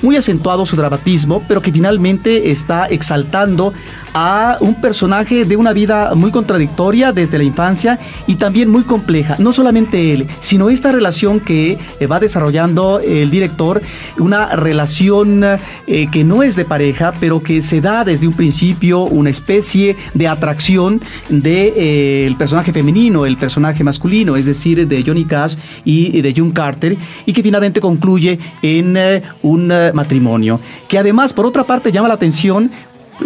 muy 0.02 0.16
acentuado 0.16 0.66
su 0.66 0.76
dramatismo, 0.76 1.42
pero 1.48 1.62
que 1.62 1.72
finalmente 1.72 2.50
está 2.50 2.86
exaltando 2.86 3.72
a 4.14 4.58
un 4.60 4.80
personaje 4.80 5.44
de 5.44 5.56
una 5.56 5.72
vida 5.72 6.14
muy 6.14 6.30
contradictoria 6.30 7.12
desde 7.12 7.36
la 7.36 7.44
infancia 7.44 7.98
y 8.26 8.36
también 8.36 8.70
muy 8.70 8.84
compleja. 8.84 9.36
No 9.38 9.52
solamente 9.52 10.14
él, 10.14 10.28
sino 10.38 10.70
esta 10.70 10.92
relación 10.92 11.40
que 11.40 11.78
eh, 11.98 12.06
va 12.06 12.20
desarrollando 12.20 13.00
el 13.00 13.30
director, 13.30 13.82
una 14.18 14.54
relación 14.54 15.42
eh, 15.42 16.06
que 16.12 16.22
no 16.22 16.44
es 16.44 16.54
de 16.54 16.64
pareja, 16.64 17.12
pero 17.18 17.42
que 17.42 17.60
se 17.60 17.80
da 17.80 18.04
desde 18.04 18.28
un 18.28 18.34
principio 18.34 19.02
una 19.02 19.30
especie 19.30 19.96
de 20.14 20.28
atracción 20.28 21.00
del 21.28 21.42
de, 21.42 21.72
eh, 21.76 22.34
personaje 22.38 22.72
femenino, 22.72 23.26
el 23.26 23.36
personaje 23.36 23.82
masculino, 23.82 24.36
es 24.36 24.46
decir, 24.46 24.86
de 24.86 25.02
Johnny 25.02 25.24
Cash 25.24 25.56
y 25.84 26.20
de 26.20 26.32
June 26.36 26.52
Carter, 26.52 26.96
y 27.26 27.32
que 27.32 27.42
finalmente 27.42 27.80
concluye 27.80 28.38
en 28.62 28.96
un 29.42 29.72
matrimonio. 29.94 30.60
Que 30.88 30.98
además, 30.98 31.32
por 31.32 31.46
otra 31.46 31.64
parte, 31.64 31.92
llama 31.92 32.08
la 32.08 32.14
atención 32.14 32.70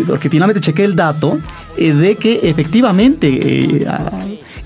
porque 0.07 0.31
finalmente 0.31 0.61
chequé 0.61 0.85
el 0.85 0.97
dato 0.97 1.39
eh, 1.77 1.93
de 1.93 2.17
que 2.17 2.41
efectivamente 2.43 3.29
eh, 3.29 3.87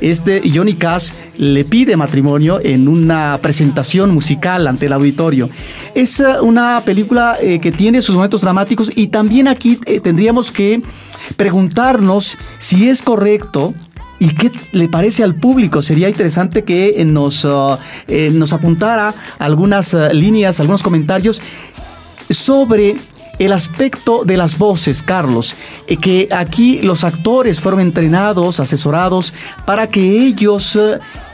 este 0.00 0.42
Johnny 0.52 0.74
Cash 0.74 1.12
le 1.36 1.64
pide 1.64 1.96
matrimonio 1.96 2.60
en 2.62 2.88
una 2.88 3.38
presentación 3.40 4.10
musical 4.10 4.66
ante 4.66 4.86
el 4.86 4.92
auditorio. 4.92 5.48
Es 5.94 6.20
eh, 6.20 6.40
una 6.40 6.82
película 6.84 7.36
que 7.40 7.72
tiene 7.72 8.02
sus 8.02 8.14
momentos 8.14 8.40
dramáticos 8.40 8.90
y 8.94 9.08
también 9.08 9.48
aquí 9.48 9.76
tendríamos 10.02 10.50
que 10.50 10.82
preguntarnos 11.36 12.36
si 12.58 12.88
es 12.88 13.02
correcto 13.02 13.74
¿Y 14.18 14.34
qué 14.36 14.52
le 14.70 14.88
parece 14.88 15.24
al 15.24 15.34
público? 15.34 15.82
Sería 15.82 16.08
interesante 16.08 16.62
que 16.62 17.04
nos, 17.04 17.44
nos 17.44 18.52
apuntara 18.52 19.12
algunas 19.40 19.94
líneas, 20.12 20.60
algunos 20.60 20.84
comentarios 20.84 21.42
sobre 22.30 22.96
el 23.38 23.52
aspecto 23.52 24.24
de 24.24 24.36
las 24.36 24.58
voces, 24.58 25.02
Carlos, 25.02 25.56
eh, 25.86 25.96
que 25.96 26.28
aquí 26.30 26.80
los 26.82 27.04
actores 27.04 27.60
fueron 27.60 27.80
entrenados, 27.80 28.60
asesorados, 28.60 29.34
para 29.64 29.88
que 29.88 30.24
ellos 30.24 30.78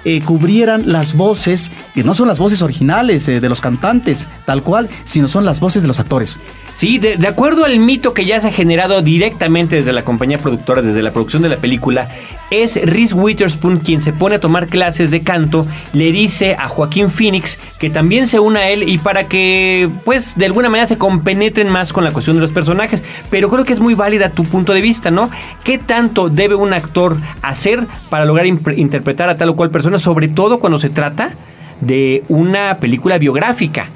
eh, 0.08 0.16
eh, 0.16 0.22
cubrieran 0.24 0.90
las 0.90 1.14
voces, 1.14 1.70
que 1.94 2.02
no 2.02 2.14
son 2.14 2.28
las 2.28 2.38
voces 2.38 2.62
originales 2.62 3.26
de 3.26 3.48
los 3.48 3.60
cantantes, 3.60 4.26
tal 4.46 4.62
cual, 4.62 4.88
sino 5.04 5.28
son 5.28 5.44
las 5.44 5.60
voces 5.60 5.82
de 5.82 5.88
los 5.88 6.00
actores. 6.00 6.40
Sí, 6.78 6.98
de, 6.98 7.26
acuerdo 7.26 7.64
al 7.64 7.78
mito 7.80 8.14
que 8.14 8.24
ya 8.24 8.40
se 8.40 8.46
ha 8.46 8.52
generado 8.52 9.02
directamente 9.02 9.74
desde 9.74 9.92
la 9.92 10.04
compañía 10.04 10.38
productora, 10.38 10.80
desde 10.80 11.02
la 11.02 11.12
producción 11.12 11.42
de 11.42 11.48
la 11.48 11.56
película, 11.56 12.08
es 12.52 12.80
Reese 12.80 13.14
Witherspoon 13.14 13.80
quien 13.80 14.00
se 14.00 14.12
pone 14.12 14.36
a 14.36 14.40
tomar 14.40 14.68
clases 14.68 15.10
de 15.10 15.22
canto, 15.22 15.66
le 15.92 16.12
dice 16.12 16.54
a 16.56 16.68
Joaquín 16.68 17.10
Phoenix 17.10 17.58
que 17.80 17.90
también 17.90 18.28
se 18.28 18.38
una 18.38 18.60
a 18.60 18.70
él 18.70 18.88
y 18.88 18.98
para 18.98 19.24
que, 19.24 19.88
pues, 20.04 20.36
de 20.36 20.46
alguna 20.46 20.68
manera 20.68 20.86
se 20.86 20.98
compenetren 20.98 21.68
más 21.68 21.92
con 21.92 22.04
la 22.04 22.12
cuestión 22.12 22.36
de 22.36 22.42
los 22.42 22.52
personajes. 22.52 23.02
Pero 23.28 23.48
creo 23.50 23.64
que 23.64 23.72
es 23.72 23.80
muy 23.80 23.94
válida 23.94 24.30
tu 24.30 24.44
punto 24.44 24.72
de 24.72 24.80
vista, 24.80 25.10
¿no? 25.10 25.30
¿Qué 25.64 25.78
tanto 25.78 26.28
debe 26.28 26.54
un 26.54 26.72
actor 26.72 27.16
hacer 27.42 27.86
para 28.08 28.24
lograr 28.24 28.46
interpretar 28.46 29.30
a 29.30 29.36
tal 29.36 29.48
o 29.50 29.56
cual 29.56 29.70
persona, 29.70 29.97
sobre 29.98 30.28
todo 30.28 30.60
cuando 30.60 30.78
se 30.78 30.90
trata 30.90 31.32
de 31.80 32.24
una 32.28 32.78
película 32.78 33.18
biográfica? 33.18 33.90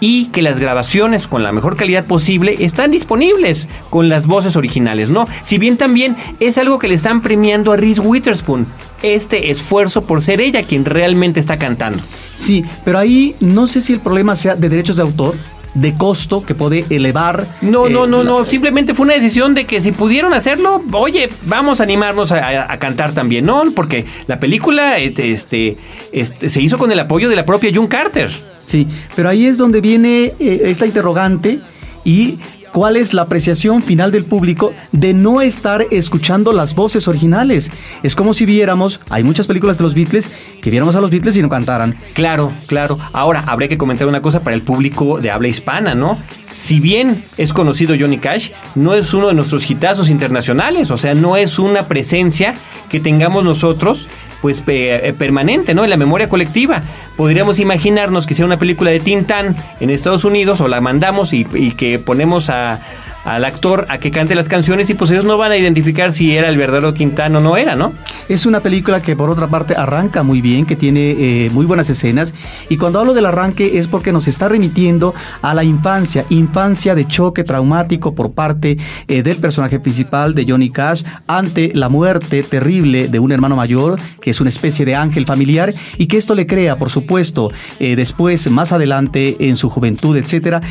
y 0.00 0.26
que 0.26 0.42
las 0.42 0.58
grabaciones 0.58 1.26
con 1.26 1.42
la 1.42 1.52
mejor 1.52 1.76
calidad 1.76 2.04
posible 2.04 2.56
están 2.60 2.90
disponibles 2.90 3.68
con 3.90 4.08
las 4.08 4.26
voces 4.26 4.56
originales, 4.56 5.08
¿no? 5.10 5.26
Si 5.42 5.58
bien 5.58 5.76
también 5.76 6.16
es 6.40 6.58
algo 6.58 6.78
que 6.78 6.88
le 6.88 6.94
están 6.94 7.20
premiando 7.20 7.72
a 7.72 7.76
Reese 7.76 8.00
Witherspoon, 8.00 8.66
este 9.02 9.50
esfuerzo 9.50 10.02
por 10.02 10.22
ser 10.22 10.40
ella 10.40 10.62
quien 10.62 10.84
realmente 10.84 11.40
está 11.40 11.58
cantando. 11.58 12.02
Sí, 12.36 12.64
pero 12.84 12.98
ahí 12.98 13.34
no 13.40 13.66
sé 13.66 13.80
si 13.80 13.92
el 13.92 14.00
problema 14.00 14.36
sea 14.36 14.56
de 14.56 14.68
derechos 14.68 14.96
de 14.96 15.02
autor 15.02 15.34
de 15.74 15.94
costo 15.94 16.44
que 16.44 16.54
puede 16.54 16.84
elevar. 16.90 17.46
No, 17.60 17.88
no, 17.88 18.04
eh, 18.04 18.08
no, 18.08 18.24
no. 18.24 18.44
Simplemente 18.44 18.94
fue 18.94 19.04
una 19.04 19.14
decisión 19.14 19.54
de 19.54 19.64
que 19.64 19.80
si 19.80 19.92
pudieron 19.92 20.32
hacerlo, 20.32 20.82
oye, 20.92 21.30
vamos 21.46 21.80
a 21.80 21.84
animarnos 21.84 22.32
a, 22.32 22.76
cantar 22.78 23.12
también, 23.12 23.46
¿no? 23.46 23.64
Porque 23.74 24.04
la 24.26 24.38
película 24.40 24.98
este, 24.98 25.32
este, 25.32 26.48
se 26.48 26.62
hizo 26.62 26.78
con 26.78 26.92
el 26.92 27.00
apoyo 27.00 27.28
de 27.28 27.36
la 27.36 27.44
propia 27.44 27.70
June 27.74 27.88
Carter. 27.88 28.30
Sí, 28.62 28.86
pero 29.16 29.30
ahí 29.30 29.46
es 29.46 29.56
donde 29.56 29.80
viene 29.80 30.34
eh, 30.38 30.60
esta 30.64 30.84
interrogante 30.84 31.58
y 32.04 32.38
cuál 32.78 32.94
es 32.94 33.12
la 33.12 33.22
apreciación 33.22 33.82
final 33.82 34.12
del 34.12 34.24
público 34.24 34.72
de 34.92 35.12
no 35.12 35.40
estar 35.40 35.84
escuchando 35.90 36.52
las 36.52 36.76
voces 36.76 37.08
originales. 37.08 37.72
Es 38.04 38.14
como 38.14 38.34
si 38.34 38.46
viéramos, 38.46 39.00
hay 39.10 39.24
muchas 39.24 39.48
películas 39.48 39.78
de 39.78 39.82
los 39.82 39.94
Beatles, 39.94 40.30
que 40.62 40.70
viéramos 40.70 40.94
a 40.94 41.00
los 41.00 41.10
Beatles 41.10 41.34
y 41.34 41.42
no 41.42 41.48
cantaran. 41.48 41.96
Claro, 42.14 42.52
claro. 42.68 42.96
Ahora, 43.12 43.42
habría 43.48 43.68
que 43.68 43.76
comentar 43.76 44.06
una 44.06 44.22
cosa 44.22 44.44
para 44.44 44.54
el 44.54 44.62
público 44.62 45.18
de 45.18 45.32
habla 45.32 45.48
hispana, 45.48 45.96
¿no? 45.96 46.18
Si 46.52 46.78
bien 46.78 47.24
es 47.36 47.52
conocido 47.52 47.96
Johnny 47.98 48.18
Cash, 48.18 48.50
no 48.76 48.94
es 48.94 49.12
uno 49.12 49.26
de 49.26 49.34
nuestros 49.34 49.68
hitazos 49.68 50.08
internacionales, 50.08 50.92
o 50.92 50.96
sea, 50.96 51.14
no 51.14 51.36
es 51.36 51.58
una 51.58 51.88
presencia 51.88 52.54
que 52.88 53.00
tengamos 53.00 53.42
nosotros 53.42 54.06
pues 54.40 54.62
eh, 54.66 55.14
permanente, 55.18 55.74
¿no? 55.74 55.84
En 55.84 55.90
la 55.90 55.96
memoria 55.96 56.28
colectiva. 56.28 56.82
Podríamos 57.16 57.58
imaginarnos 57.58 58.26
que 58.26 58.34
sea 58.34 58.46
una 58.46 58.58
película 58.58 58.90
de 58.90 59.00
Tintán 59.00 59.56
en 59.80 59.90
Estados 59.90 60.24
Unidos 60.24 60.60
o 60.60 60.68
la 60.68 60.80
mandamos 60.80 61.32
y 61.32 61.44
que 61.44 61.98
ponemos 61.98 62.48
a, 62.50 62.80
al 63.28 63.44
actor 63.44 63.84
a 63.90 63.98
que 63.98 64.10
cante 64.10 64.34
las 64.34 64.48
canciones 64.48 64.88
y 64.88 64.94
pues 64.94 65.10
ellos 65.10 65.26
no 65.26 65.36
van 65.36 65.52
a 65.52 65.56
identificar 65.58 66.12
si 66.12 66.34
era 66.34 66.48
el 66.48 66.56
verdadero 66.56 66.94
Quintano 66.94 67.38
o 67.38 67.40
no 67.42 67.56
era, 67.58 67.76
¿no? 67.76 67.92
Es 68.28 68.46
una 68.46 68.60
película 68.60 69.02
que 69.02 69.16
por 69.16 69.28
otra 69.28 69.48
parte 69.48 69.74
arranca 69.76 70.22
muy 70.22 70.40
bien, 70.40 70.64
que 70.64 70.76
tiene 70.76 71.10
eh, 71.10 71.50
muy 71.52 71.66
buenas 71.66 71.90
escenas 71.90 72.32
y 72.70 72.78
cuando 72.78 72.98
hablo 73.00 73.12
del 73.12 73.26
arranque 73.26 73.78
es 73.78 73.86
porque 73.86 74.12
nos 74.12 74.28
está 74.28 74.48
remitiendo 74.48 75.14
a 75.42 75.52
la 75.52 75.62
infancia, 75.62 76.24
infancia 76.30 76.94
de 76.94 77.06
choque 77.06 77.44
traumático 77.44 78.14
por 78.14 78.32
parte 78.32 78.78
eh, 79.08 79.22
del 79.22 79.36
personaje 79.36 79.78
principal 79.78 80.34
de 80.34 80.46
Johnny 80.48 80.70
Cash 80.70 81.02
ante 81.26 81.72
la 81.74 81.90
muerte 81.90 82.42
terrible 82.42 83.08
de 83.08 83.18
un 83.18 83.30
hermano 83.30 83.56
mayor 83.56 84.00
que 84.22 84.30
es 84.30 84.40
una 84.40 84.48
especie 84.48 84.86
de 84.86 84.94
ángel 84.94 85.26
familiar 85.26 85.74
y 85.98 86.06
que 86.06 86.16
esto 86.16 86.34
le 86.34 86.46
crea, 86.46 86.76
por 86.76 86.88
supuesto, 86.88 87.52
eh, 87.78 87.94
después, 87.94 88.50
más 88.50 88.72
adelante 88.72 89.36
en 89.40 89.56
su 89.56 89.68
juventud, 89.68 90.16
etcétera, 90.16 90.62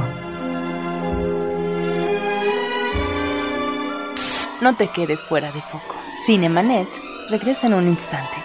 No 4.61 4.75
te 4.75 4.89
quedes 4.89 5.23
fuera 5.23 5.53
de 5.53 5.61
foco. 5.61 5.95
Cinemanet 6.27 6.89
regresa 7.31 7.69
en 7.69 7.75
un 7.75 7.87
instante. 7.87 8.37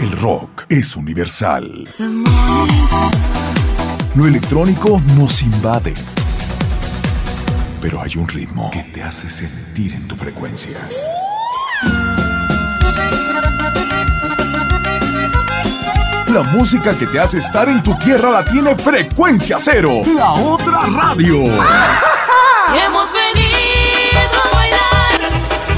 El 0.00 0.10
rock 0.12 0.64
es 0.70 0.96
universal. 0.96 1.86
Lo 4.14 4.26
electrónico 4.26 5.00
nos 5.16 5.42
invade 5.42 5.94
pero 7.84 8.00
hay 8.00 8.16
un 8.16 8.26
ritmo 8.26 8.70
que 8.70 8.82
te 8.82 9.02
hace 9.02 9.28
sentir 9.28 9.92
en 9.92 10.08
tu 10.08 10.16
frecuencia. 10.16 10.78
La 16.32 16.42
música 16.44 16.96
que 16.96 17.06
te 17.06 17.20
hace 17.20 17.40
estar 17.40 17.68
en 17.68 17.82
tu 17.82 17.94
tierra 17.98 18.30
la 18.30 18.42
tiene 18.42 18.74
Frecuencia 18.74 19.58
Cero, 19.60 20.00
la 20.16 20.32
otra 20.32 20.86
radio. 20.86 21.42
Hemos 22.86 23.12
venido. 23.12 23.43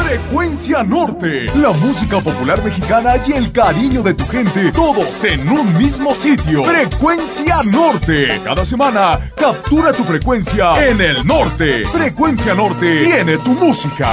Frecuencia 0.06 0.84
Norte, 0.84 1.46
la 1.56 1.72
música 1.72 2.20
popular 2.20 2.62
mexicana 2.62 3.14
y 3.26 3.32
el 3.32 3.50
cariño 3.50 4.04
de 4.04 4.14
tu 4.14 4.24
gente, 4.28 4.70
todos 4.70 5.24
en 5.24 5.48
un 5.48 5.76
mismo 5.76 6.14
sitio. 6.14 6.62
Frecuencia 6.62 7.56
Norte. 7.72 8.40
Cada 8.44 8.64
semana, 8.64 9.18
captura 9.34 9.92
tu 9.92 10.04
frecuencia 10.04 10.86
en 10.86 11.00
el 11.00 11.26
norte. 11.26 11.84
Frecuencia 11.86 12.54
Norte 12.54 13.04
tiene 13.04 13.36
tu 13.38 13.50
música. 13.54 14.08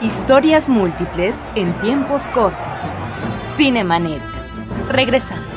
Historias 0.00 0.66
múltiples 0.66 1.36
en 1.54 1.78
tiempos 1.80 2.30
cortos. 2.30 2.84
Cinemanet. 3.54 4.22
Regresamos. 4.88 5.53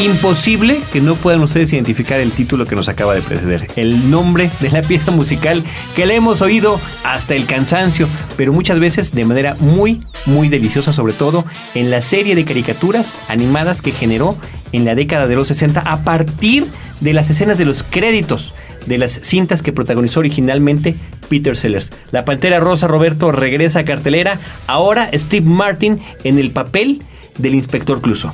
Imposible 0.00 0.80
que 0.94 1.02
no 1.02 1.14
puedan 1.14 1.42
ustedes 1.42 1.74
identificar 1.74 2.20
el 2.20 2.32
título 2.32 2.64
que 2.64 2.74
nos 2.74 2.88
acaba 2.88 3.14
de 3.14 3.20
preceder, 3.20 3.68
el 3.76 4.10
nombre 4.10 4.50
de 4.60 4.70
la 4.70 4.80
pieza 4.80 5.10
musical 5.10 5.62
que 5.94 6.06
le 6.06 6.14
hemos 6.14 6.40
oído 6.40 6.80
hasta 7.04 7.34
el 7.34 7.44
cansancio, 7.44 8.08
pero 8.38 8.54
muchas 8.54 8.80
veces 8.80 9.14
de 9.14 9.26
manera 9.26 9.56
muy, 9.60 10.00
muy 10.24 10.48
deliciosa, 10.48 10.94
sobre 10.94 11.12
todo 11.12 11.44
en 11.74 11.90
la 11.90 12.00
serie 12.00 12.34
de 12.34 12.46
caricaturas 12.46 13.20
animadas 13.28 13.82
que 13.82 13.92
generó 13.92 14.38
en 14.72 14.86
la 14.86 14.94
década 14.94 15.26
de 15.26 15.36
los 15.36 15.48
60 15.48 15.80
a 15.80 16.02
partir 16.02 16.64
de 17.02 17.12
las 17.12 17.28
escenas 17.28 17.58
de 17.58 17.66
los 17.66 17.82
créditos 17.82 18.54
de 18.86 18.96
las 18.96 19.12
cintas 19.12 19.62
que 19.62 19.74
protagonizó 19.74 20.20
originalmente 20.20 20.96
Peter 21.28 21.58
Sellers. 21.58 21.92
La 22.10 22.24
Pantera 22.24 22.58
Rosa 22.58 22.86
Roberto 22.86 23.32
regresa 23.32 23.80
a 23.80 23.84
cartelera, 23.84 24.38
ahora 24.66 25.10
Steve 25.12 25.44
Martin 25.44 26.00
en 26.24 26.38
el 26.38 26.52
papel 26.52 27.02
del 27.36 27.54
inspector 27.54 28.00
Clouseau. 28.00 28.32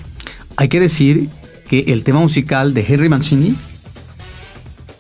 Hay 0.57 0.69
que 0.69 0.79
decir 0.79 1.29
que 1.69 1.81
el 1.89 2.03
tema 2.05 2.21
musical 2.21 2.75
de 2.75 2.85
Henry 2.89 3.09
Mancini, 3.09 3.57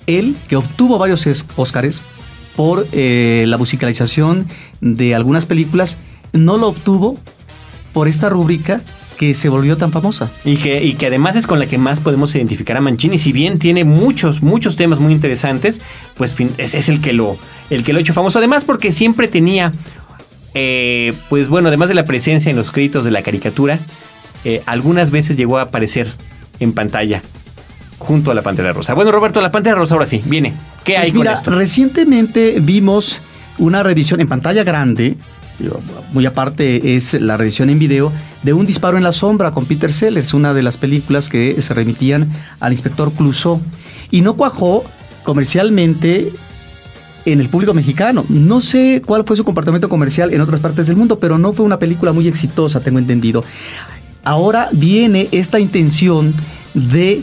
él 0.07 0.37
que 0.49 0.57
obtuvo 0.57 0.99
varios 0.99 1.27
es- 1.27 1.47
Óscares 1.57 2.01
por 2.55 2.87
eh, 2.93 3.45
la 3.49 3.59
musicalización 3.59 4.47
de 4.81 5.15
algunas 5.15 5.47
películas, 5.47 5.97
no 6.33 6.57
lo 6.57 6.69
obtuvo 6.69 7.19
por 7.93 8.09
esta 8.09 8.29
rúbrica 8.29 8.81
que 9.19 9.35
se 9.35 9.49
volvió 9.49 9.77
tan 9.79 9.93
famosa. 9.93 10.31
Y 10.45 10.57
que, 10.57 10.83
y 10.85 10.95
que 10.95 11.07
además 11.07 11.37
es 11.37 11.47
con 11.47 11.59
la 11.59 11.67
que 11.67 11.79
más 11.79 12.01
podemos 12.01 12.35
identificar 12.35 12.77
a 12.77 12.81
Mancini. 12.83 13.19
Si 13.19 13.33
bien 13.33 13.59
tiene 13.59 13.85
muchos, 13.85 14.43
muchos 14.43 14.77
temas 14.77 15.01
muy 15.01 15.13
interesantes, 15.13 15.81
pues 16.17 16.35
es 16.59 16.89
el, 16.91 17.01
que 17.01 17.13
lo, 17.15 17.39
el 17.71 17.83
que 17.83 17.93
lo 17.95 17.99
ha 17.99 18.03
hecho 18.03 18.13
famoso. 18.13 18.39
Además 18.39 18.65
porque 18.65 18.93
siempre 18.93 19.29
tenía, 19.29 19.73
eh, 20.55 21.15
pues 21.31 21.49
bueno, 21.49 21.69
además 21.69 21.89
de 21.89 21.95
la 21.95 22.05
presencia 22.05 22.51
en 22.51 22.57
los 22.57 22.71
créditos 22.73 23.05
de 23.07 23.11
la 23.11 23.23
caricatura, 23.23 23.81
eh, 24.45 24.63
algunas 24.67 25.11
veces 25.11 25.37
llegó 25.39 25.57
a 25.59 25.63
aparecer 25.63 26.13
en 26.61 26.73
pantalla 26.73 27.23
junto 27.99 28.31
a 28.31 28.35
la 28.35 28.43
Pantera 28.43 28.73
Rosa. 28.73 28.95
Bueno, 28.95 29.11
Roberto, 29.11 29.41
la 29.41 29.51
Pantera 29.51 29.77
Rosa 29.77 29.95
ahora 29.95 30.07
sí, 30.07 30.23
viene. 30.25 30.55
¿Qué 30.85 30.97
hay 30.97 31.11
Pues 31.11 31.15
mira, 31.15 31.33
con 31.33 31.39
esto? 31.39 31.51
recientemente 31.53 32.59
vimos 32.61 33.23
una 33.59 33.83
reedición 33.83 34.21
en 34.21 34.29
pantalla 34.29 34.65
grande, 34.65 35.17
muy 36.13 36.27
aparte 36.27 36.97
es 36.97 37.15
la 37.15 37.37
reedición 37.37 37.71
en 37.71 37.79
video, 37.79 38.13
de 38.43 38.53
Un 38.53 38.67
disparo 38.67 38.97
en 38.97 39.03
la 39.03 39.13
sombra 39.13 39.51
con 39.53 39.65
Peter 39.67 39.93
Sellers, 39.93 40.35
una 40.35 40.53
de 40.55 40.63
las 40.63 40.77
películas 40.77 41.29
que 41.29 41.61
se 41.63 41.75
remitían 41.75 42.31
al 42.61 42.73
inspector 42.73 43.13
Clouseau. 43.13 43.61
Y 44.11 44.21
no 44.21 44.35
cuajó 44.35 44.85
comercialmente 45.25 46.33
en 47.25 47.41
el 47.41 47.49
público 47.49 47.75
mexicano. 47.75 48.25
No 48.29 48.61
sé 48.61 49.03
cuál 49.05 49.25
fue 49.25 49.37
su 49.37 49.45
comportamiento 49.45 49.89
comercial 49.89 50.33
en 50.33 50.41
otras 50.41 50.61
partes 50.61 50.87
del 50.87 50.97
mundo, 50.97 51.19
pero 51.19 51.39
no 51.39 51.53
fue 51.53 51.65
una 51.65 51.79
película 51.79 52.13
muy 52.13 52.29
exitosa, 52.29 52.81
tengo 52.81 52.99
entendido. 52.99 53.43
Ahora 54.27 54.71
viene 54.73 55.29
esta 55.31 55.61
intención 55.61 56.35
de 56.75 57.23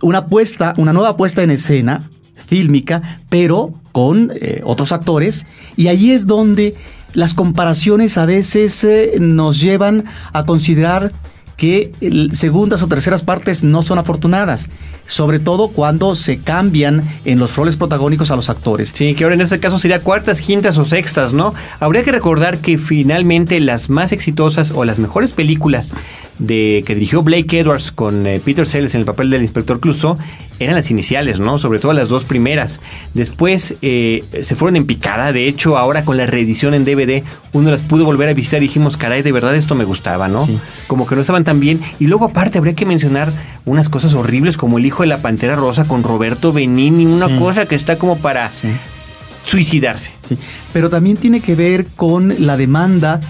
una 0.00 0.26
puesta, 0.26 0.74
una 0.78 0.92
nueva 0.92 1.16
puesta 1.16 1.44
en 1.44 1.52
escena 1.52 2.10
fílmica, 2.48 3.20
pero 3.28 3.74
con 3.92 4.32
eh, 4.34 4.62
otros 4.64 4.90
actores, 4.90 5.46
y 5.76 5.86
ahí 5.86 6.10
es 6.10 6.26
donde 6.26 6.74
las 7.12 7.34
comparaciones 7.34 8.18
a 8.18 8.26
veces 8.26 8.82
eh, 8.82 9.12
nos 9.20 9.60
llevan 9.60 10.06
a 10.32 10.44
considerar 10.44 11.12
que 11.60 11.92
segundas 12.32 12.80
o 12.80 12.88
terceras 12.88 13.22
partes 13.22 13.62
no 13.62 13.82
son 13.82 13.98
afortunadas, 13.98 14.70
sobre 15.04 15.40
todo 15.40 15.68
cuando 15.68 16.14
se 16.14 16.38
cambian 16.38 17.06
en 17.26 17.38
los 17.38 17.54
roles 17.54 17.76
protagónicos 17.76 18.30
a 18.30 18.36
los 18.36 18.48
actores. 18.48 18.92
Sí, 18.94 19.14
que 19.14 19.24
ahora 19.24 19.34
en 19.34 19.42
este 19.42 19.60
caso 19.60 19.78
sería 19.78 20.00
cuartas, 20.00 20.40
quintas 20.40 20.78
o 20.78 20.86
sextas, 20.86 21.34
¿no? 21.34 21.52
Habría 21.78 22.02
que 22.02 22.12
recordar 22.12 22.60
que 22.60 22.78
finalmente 22.78 23.60
las 23.60 23.90
más 23.90 24.12
exitosas 24.12 24.70
o 24.74 24.86
las 24.86 24.98
mejores 24.98 25.34
películas 25.34 25.92
de 26.40 26.82
que 26.84 26.94
dirigió 26.94 27.22
Blake 27.22 27.60
Edwards 27.60 27.92
con 27.92 28.26
eh, 28.26 28.40
Peter 28.44 28.66
Sellers 28.66 28.94
en 28.94 29.00
el 29.00 29.04
papel 29.06 29.30
del 29.30 29.42
inspector 29.42 29.78
Clouseau 29.78 30.16
eran 30.58 30.74
las 30.74 30.90
iniciales, 30.90 31.38
¿no? 31.40 31.58
Sobre 31.58 31.78
todo 31.78 31.92
las 31.94 32.08
dos 32.08 32.24
primeras. 32.24 32.80
Después 33.14 33.76
eh, 33.82 34.24
se 34.42 34.56
fueron 34.56 34.76
en 34.76 34.84
picada. 34.86 35.32
De 35.32 35.46
hecho, 35.48 35.78
ahora 35.78 36.04
con 36.04 36.16
la 36.18 36.26
reedición 36.26 36.74
en 36.74 36.84
DVD, 36.84 37.22
uno 37.52 37.70
las 37.70 37.82
pudo 37.82 38.04
volver 38.04 38.28
a 38.28 38.34
visitar 38.34 38.62
y 38.62 38.66
dijimos, 38.66 38.96
caray, 38.98 39.22
de 39.22 39.32
verdad 39.32 39.54
esto 39.56 39.74
me 39.74 39.84
gustaba, 39.84 40.28
¿no? 40.28 40.44
Sí. 40.44 40.58
Como 40.86 41.06
que 41.06 41.14
no 41.14 41.20
estaban 41.22 41.44
tan 41.44 41.60
bien. 41.60 41.80
Y 41.98 42.08
luego, 42.08 42.26
aparte, 42.26 42.58
habría 42.58 42.74
que 42.74 42.84
mencionar 42.84 43.32
unas 43.64 43.88
cosas 43.88 44.12
horribles 44.12 44.56
como 44.58 44.76
El 44.78 44.84
hijo 44.86 45.02
de 45.02 45.06
la 45.08 45.22
pantera 45.22 45.56
rosa 45.56 45.84
con 45.86 46.02
Roberto 46.02 46.52
Benini, 46.52 47.06
una 47.06 47.28
Sí. 47.28 47.36
cosa 47.38 47.64
que 47.66 47.74
está 47.74 47.96
como 47.96 48.18
para 48.18 48.50
Sí. 48.50 48.68
suicidarse. 49.46 50.10
Sí, 50.28 50.38
Pero 50.72 50.90
también 50.90 51.16
tiene 51.16 51.40
que 51.40 51.54
ver 51.54 51.86
con 51.96 52.34
la 52.46 52.56
demanda 52.56 53.20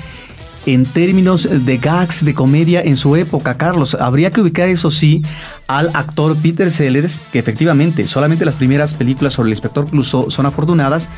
en 0.66 0.84
términos 0.86 1.48
de 1.50 1.78
gags 1.78 2.24
de 2.24 2.34
comedia 2.34 2.82
en 2.82 2.96
su 2.96 3.16
época, 3.16 3.56
Carlos. 3.56 3.94
Habría 3.94 4.30
que 4.30 4.40
ubicar, 4.40 4.68
eso 4.68 4.90
sí, 4.90 5.22
al 5.66 5.90
actor 5.94 6.36
Peter 6.36 6.70
Sellers, 6.70 7.20
que 7.32 7.38
efectivamente 7.38 8.06
solamente 8.06 8.44
las 8.44 8.54
primeras 8.56 8.94
películas 8.94 9.34
sobre 9.34 9.48
el 9.48 9.52
inspector 9.52 9.88
Clouseau 9.88 10.30
son 10.30 10.46
afortunadas, 10.46 11.08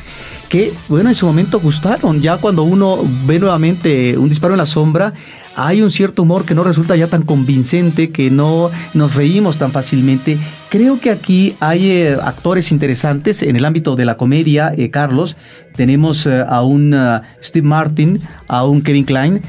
que, 0.49 0.73
bueno, 0.87 1.09
en 1.09 1.15
su 1.15 1.25
momento 1.25 1.59
gustaron. 1.59 2.21
Ya 2.21 2.37
cuando 2.37 2.63
uno 2.63 2.99
ve 3.25 3.39
nuevamente 3.39 4.17
un 4.17 4.29
disparo 4.29 4.53
en 4.53 4.59
la 4.59 4.65
sombra, 4.65 5.13
hay 5.55 5.81
un 5.81 5.91
cierto 5.91 6.23
humor 6.23 6.45
que 6.45 6.55
no 6.55 6.63
resulta 6.63 6.95
ya 6.95 7.07
tan 7.07 7.23
convincente, 7.23 8.11
que 8.11 8.29
no 8.29 8.71
nos 8.93 9.15
reímos 9.15 9.57
tan 9.57 9.71
fácilmente. 9.71 10.37
Creo 10.69 10.99
que 10.99 11.11
aquí 11.11 11.55
hay 11.59 11.91
eh, 11.91 12.17
actores 12.21 12.71
interesantes 12.71 13.43
en 13.43 13.55
el 13.55 13.65
ámbito 13.65 13.95
de 13.95 14.05
la 14.05 14.17
comedia, 14.17 14.71
eh, 14.75 14.89
Carlos. 14.89 15.37
Tenemos 15.75 16.25
eh, 16.25 16.43
a 16.47 16.63
un 16.63 16.93
eh, 16.93 17.21
Steve 17.41 17.67
Martin, 17.67 18.21
a 18.47 18.65
un 18.65 18.81
Kevin 18.81 19.05
Klein. 19.05 19.41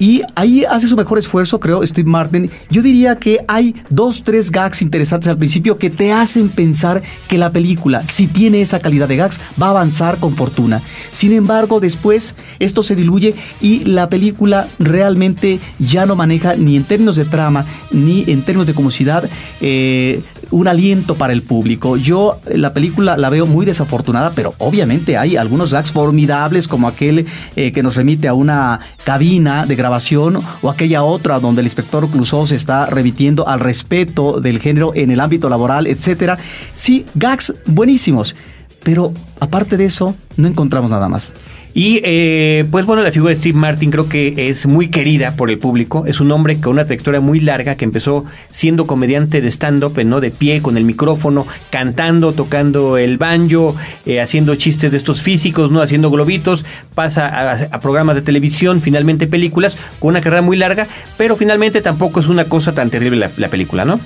Y 0.00 0.22
ahí 0.34 0.64
hace 0.64 0.88
su 0.88 0.96
mejor 0.96 1.18
esfuerzo, 1.18 1.60
creo, 1.60 1.86
Steve 1.86 2.10
Martin. 2.10 2.50
Yo 2.70 2.80
diría 2.80 3.18
que 3.18 3.44
hay 3.46 3.74
dos, 3.90 4.24
tres 4.24 4.50
gags 4.50 4.80
interesantes 4.80 5.28
al 5.28 5.36
principio 5.36 5.76
que 5.76 5.90
te 5.90 6.10
hacen 6.10 6.48
pensar 6.48 7.02
que 7.28 7.36
la 7.36 7.52
película, 7.52 8.02
si 8.08 8.26
tiene 8.26 8.62
esa 8.62 8.80
calidad 8.80 9.08
de 9.08 9.16
gags, 9.16 9.40
va 9.60 9.66
a 9.66 9.70
avanzar 9.70 10.18
con 10.18 10.36
fortuna. 10.36 10.80
Sin 11.12 11.32
embargo, 11.32 11.80
después 11.80 12.34
esto 12.58 12.82
se 12.82 12.96
diluye 12.96 13.34
y 13.60 13.84
la 13.84 14.08
película 14.08 14.68
realmente 14.78 15.60
ya 15.78 16.06
no 16.06 16.16
maneja 16.16 16.56
ni 16.56 16.76
en 16.76 16.84
términos 16.84 17.16
de 17.16 17.26
trama, 17.26 17.66
ni 17.90 18.24
en 18.26 18.42
términos 18.42 18.66
de 18.66 18.74
comicidad, 18.74 19.28
eh, 19.60 20.22
un 20.50 20.68
aliento 20.68 21.14
para 21.14 21.32
el 21.32 21.42
público. 21.42 21.96
Yo 21.96 22.36
la 22.52 22.72
película 22.72 23.16
la 23.16 23.30
veo 23.30 23.46
muy 23.46 23.66
desafortunada, 23.66 24.32
pero 24.34 24.54
obviamente 24.58 25.16
hay 25.16 25.36
algunos 25.36 25.72
gags 25.72 25.92
formidables 25.92 26.68
como 26.68 26.88
aquel 26.88 27.26
eh, 27.56 27.72
que 27.72 27.82
nos 27.82 27.96
remite 27.96 28.28
a 28.28 28.34
una 28.34 28.80
cabina 29.04 29.66
de 29.66 29.76
grabación 29.76 30.40
o 30.62 30.70
aquella 30.70 31.02
otra 31.02 31.40
donde 31.40 31.60
el 31.60 31.66
inspector 31.66 32.08
Clouseau 32.10 32.46
se 32.46 32.56
está 32.56 32.86
remitiendo 32.86 33.46
al 33.48 33.60
respeto 33.60 34.40
del 34.40 34.58
género 34.58 34.92
en 34.94 35.10
el 35.10 35.20
ámbito 35.20 35.48
laboral, 35.48 35.86
etcétera. 35.86 36.38
Sí, 36.72 37.06
gags 37.14 37.54
buenísimos, 37.66 38.34
pero 38.82 39.12
aparte 39.40 39.76
de 39.76 39.84
eso 39.84 40.14
no 40.36 40.48
encontramos 40.48 40.90
nada 40.90 41.08
más. 41.08 41.34
Y 41.72 42.00
eh, 42.02 42.64
pues 42.70 42.84
bueno, 42.84 43.02
la 43.02 43.12
figura 43.12 43.30
de 43.30 43.36
Steve 43.36 43.56
Martin 43.56 43.90
creo 43.90 44.08
que 44.08 44.50
es 44.50 44.66
muy 44.66 44.88
querida 44.88 45.36
por 45.36 45.50
el 45.50 45.58
público. 45.58 46.04
Es 46.06 46.20
un 46.20 46.32
hombre 46.32 46.60
con 46.60 46.72
una 46.72 46.84
trayectoria 46.84 47.20
muy 47.20 47.40
larga 47.40 47.76
que 47.76 47.84
empezó 47.84 48.24
siendo 48.50 48.86
comediante 48.86 49.40
de 49.40 49.48
stand-up, 49.48 49.96
¿no? 50.04 50.20
De 50.20 50.30
pie, 50.30 50.62
con 50.62 50.76
el 50.76 50.84
micrófono, 50.84 51.46
cantando, 51.70 52.32
tocando 52.32 52.98
el 52.98 53.18
banjo, 53.18 53.76
eh, 54.04 54.20
haciendo 54.20 54.54
chistes 54.56 54.90
de 54.90 54.98
estos 54.98 55.22
físicos, 55.22 55.70
¿no? 55.70 55.80
Haciendo 55.80 56.10
globitos, 56.10 56.64
pasa 56.94 57.28
a, 57.28 57.52
a 57.52 57.80
programas 57.80 58.16
de 58.16 58.22
televisión, 58.22 58.80
finalmente 58.80 59.26
películas, 59.28 59.76
con 60.00 60.08
una 60.10 60.20
carrera 60.20 60.42
muy 60.42 60.56
larga, 60.56 60.88
pero 61.16 61.36
finalmente 61.36 61.80
tampoco 61.82 62.20
es 62.20 62.26
una 62.26 62.46
cosa 62.46 62.72
tan 62.72 62.90
terrible 62.90 63.16
la, 63.16 63.30
la 63.36 63.48
película, 63.48 63.84
¿no? 63.84 64.00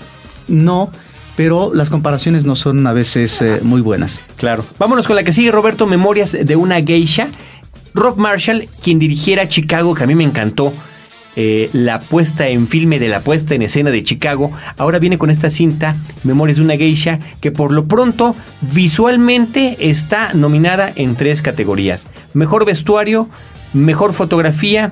No, 0.48 0.90
pero 1.36 1.72
las 1.74 1.90
comparaciones 1.90 2.44
no 2.44 2.54
son 2.54 2.86
a 2.86 2.92
veces 2.92 3.40
eh, 3.42 3.60
muy 3.62 3.80
buenas. 3.80 4.20
Claro. 4.36 4.64
Vámonos 4.78 5.06
con 5.06 5.16
la 5.16 5.24
que 5.24 5.32
sigue, 5.32 5.50
Roberto, 5.50 5.86
Memorias 5.86 6.36
de 6.40 6.56
una 6.56 6.80
geisha. 6.82 7.28
Rob 7.94 8.16
Marshall, 8.16 8.68
quien 8.82 8.98
dirigiera 8.98 9.48
Chicago, 9.48 9.94
que 9.94 10.02
a 10.02 10.06
mí 10.08 10.16
me 10.16 10.24
encantó, 10.24 10.74
eh, 11.36 11.70
la 11.72 12.00
puesta 12.00 12.48
en 12.48 12.68
filme 12.68 12.98
de 12.98 13.08
la 13.08 13.20
puesta 13.20 13.54
en 13.54 13.62
escena 13.62 13.90
de 13.90 14.02
Chicago, 14.02 14.52
ahora 14.76 14.98
viene 14.98 15.16
con 15.16 15.30
esta 15.30 15.48
cinta, 15.50 15.96
Memorias 16.24 16.58
de 16.58 16.64
una 16.64 16.76
geisha, 16.76 17.20
que 17.40 17.52
por 17.52 17.72
lo 17.72 17.86
pronto 17.86 18.34
visualmente 18.60 19.76
está 19.90 20.32
nominada 20.34 20.92
en 20.94 21.14
tres 21.14 21.40
categorías. 21.40 22.08
Mejor 22.34 22.64
vestuario, 22.64 23.28
mejor 23.72 24.12
fotografía 24.12 24.90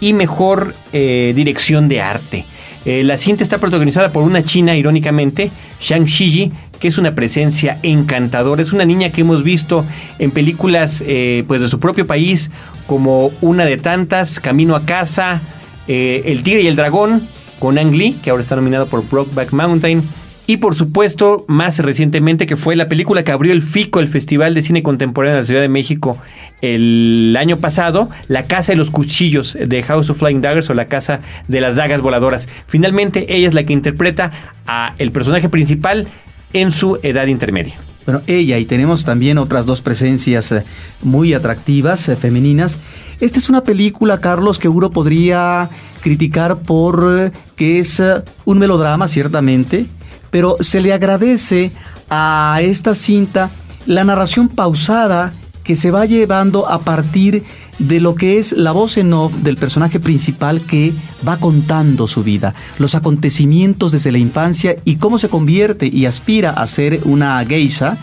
y 0.00 0.12
mejor 0.12 0.74
eh, 0.92 1.32
dirección 1.34 1.88
de 1.88 2.02
arte. 2.02 2.44
Eh, 2.84 3.02
la 3.02 3.18
cinta 3.18 3.42
está 3.42 3.58
protagonizada 3.58 4.12
por 4.12 4.22
una 4.22 4.44
china, 4.44 4.76
irónicamente, 4.76 5.50
Shang 5.80 6.04
Shiji, 6.04 6.52
que 6.80 6.88
es 6.88 6.98
una 6.98 7.14
presencia 7.14 7.78
encantadora. 7.82 8.62
Es 8.62 8.72
una 8.72 8.84
niña 8.84 9.10
que 9.10 9.22
hemos 9.22 9.42
visto 9.42 9.84
en 10.18 10.30
películas 10.30 11.02
eh, 11.06 11.44
pues 11.46 11.60
de 11.60 11.68
su 11.68 11.80
propio 11.80 12.06
país, 12.06 12.50
como 12.86 13.32
una 13.40 13.64
de 13.64 13.76
tantas, 13.76 14.40
Camino 14.40 14.76
a 14.76 14.84
casa, 14.84 15.40
eh, 15.88 16.22
El 16.26 16.42
tigre 16.42 16.62
y 16.62 16.66
el 16.66 16.76
dragón, 16.76 17.28
con 17.58 17.78
Ang 17.78 17.94
Lee, 17.94 18.18
que 18.22 18.30
ahora 18.30 18.42
está 18.42 18.56
nominado 18.56 18.86
por 18.86 19.08
Brokeback 19.08 19.52
Mountain. 19.52 20.02
Y 20.48 20.58
por 20.58 20.76
supuesto, 20.76 21.44
más 21.48 21.80
recientemente, 21.80 22.46
que 22.46 22.56
fue 22.56 22.76
la 22.76 22.88
película 22.88 23.24
que 23.24 23.32
abrió 23.32 23.52
el 23.52 23.62
FICO, 23.62 23.98
el 23.98 24.06
Festival 24.06 24.54
de 24.54 24.62
Cine 24.62 24.84
Contemporáneo 24.84 25.34
de 25.34 25.40
la 25.40 25.44
Ciudad 25.44 25.60
de 25.60 25.68
México, 25.68 26.18
el 26.62 27.36
año 27.36 27.56
pasado, 27.56 28.10
La 28.28 28.46
Casa 28.46 28.70
de 28.70 28.76
los 28.76 28.92
Cuchillos 28.92 29.58
de 29.60 29.82
House 29.82 30.08
of 30.08 30.18
Flying 30.18 30.40
Daggers 30.40 30.70
o 30.70 30.74
La 30.74 30.86
Casa 30.86 31.20
de 31.48 31.60
las 31.60 31.74
Dagas 31.74 32.00
Voladoras. 32.00 32.48
Finalmente, 32.68 33.34
ella 33.34 33.48
es 33.48 33.54
la 33.54 33.64
que 33.64 33.72
interpreta 33.72 34.30
a 34.68 34.94
el 34.98 35.10
personaje 35.10 35.48
principal 35.48 36.06
en 36.52 36.70
su 36.70 36.98
edad 37.02 37.26
intermedia. 37.26 37.76
Bueno, 38.06 38.22
ella 38.28 38.56
y 38.58 38.64
tenemos 38.64 39.04
también 39.04 39.36
otras 39.36 39.66
dos 39.66 39.82
presencias 39.82 40.52
eh, 40.52 40.64
muy 41.02 41.34
atractivas, 41.34 42.08
eh, 42.08 42.14
femeninas. 42.14 42.78
Esta 43.20 43.38
es 43.40 43.48
una 43.48 43.62
película, 43.62 44.20
Carlos, 44.20 44.60
que 44.60 44.68
uno 44.68 44.90
podría 44.90 45.68
criticar 46.02 46.58
por 46.58 47.04
eh, 47.18 47.32
que 47.56 47.80
es 47.80 48.00
un 48.44 48.58
melodrama, 48.58 49.08
ciertamente, 49.08 49.86
pero 50.30 50.56
se 50.60 50.80
le 50.80 50.92
agradece 50.92 51.72
a 52.08 52.60
esta 52.62 52.94
cinta 52.94 53.50
la 53.86 54.04
narración 54.04 54.48
pausada 54.48 55.32
que 55.64 55.74
se 55.74 55.90
va 55.90 56.06
llevando 56.06 56.68
a 56.68 56.78
partir 56.78 57.42
de 57.42 57.44
lo 57.78 58.14
que 58.14 58.38
es 58.38 58.52
la 58.52 58.72
voz 58.72 58.96
en 58.96 59.12
off 59.12 59.32
del 59.34 59.56
personaje 59.56 60.00
principal 60.00 60.62
que 60.62 60.92
va 61.26 61.38
contando 61.38 62.06
su 62.06 62.22
vida, 62.22 62.54
los 62.78 62.94
acontecimientos 62.94 63.92
desde 63.92 64.12
la 64.12 64.18
infancia 64.18 64.76
y 64.84 64.96
cómo 64.96 65.18
se 65.18 65.28
convierte 65.28 65.86
y 65.86 66.06
aspira 66.06 66.50
a 66.50 66.66
ser 66.66 67.00
una 67.04 67.44
geisha, 67.44 67.98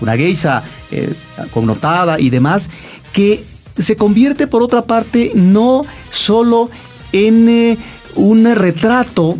una 0.00 0.16
geisha 0.16 0.62
eh, 0.90 1.14
connotada 1.52 2.20
y 2.20 2.30
demás, 2.30 2.70
que 3.12 3.44
se 3.78 3.96
convierte 3.96 4.46
por 4.46 4.62
otra 4.62 4.82
parte 4.82 5.32
no 5.34 5.84
solo 6.10 6.70
en 7.12 7.48
eh, 7.48 7.78
un 8.14 8.44
retrato 8.54 9.36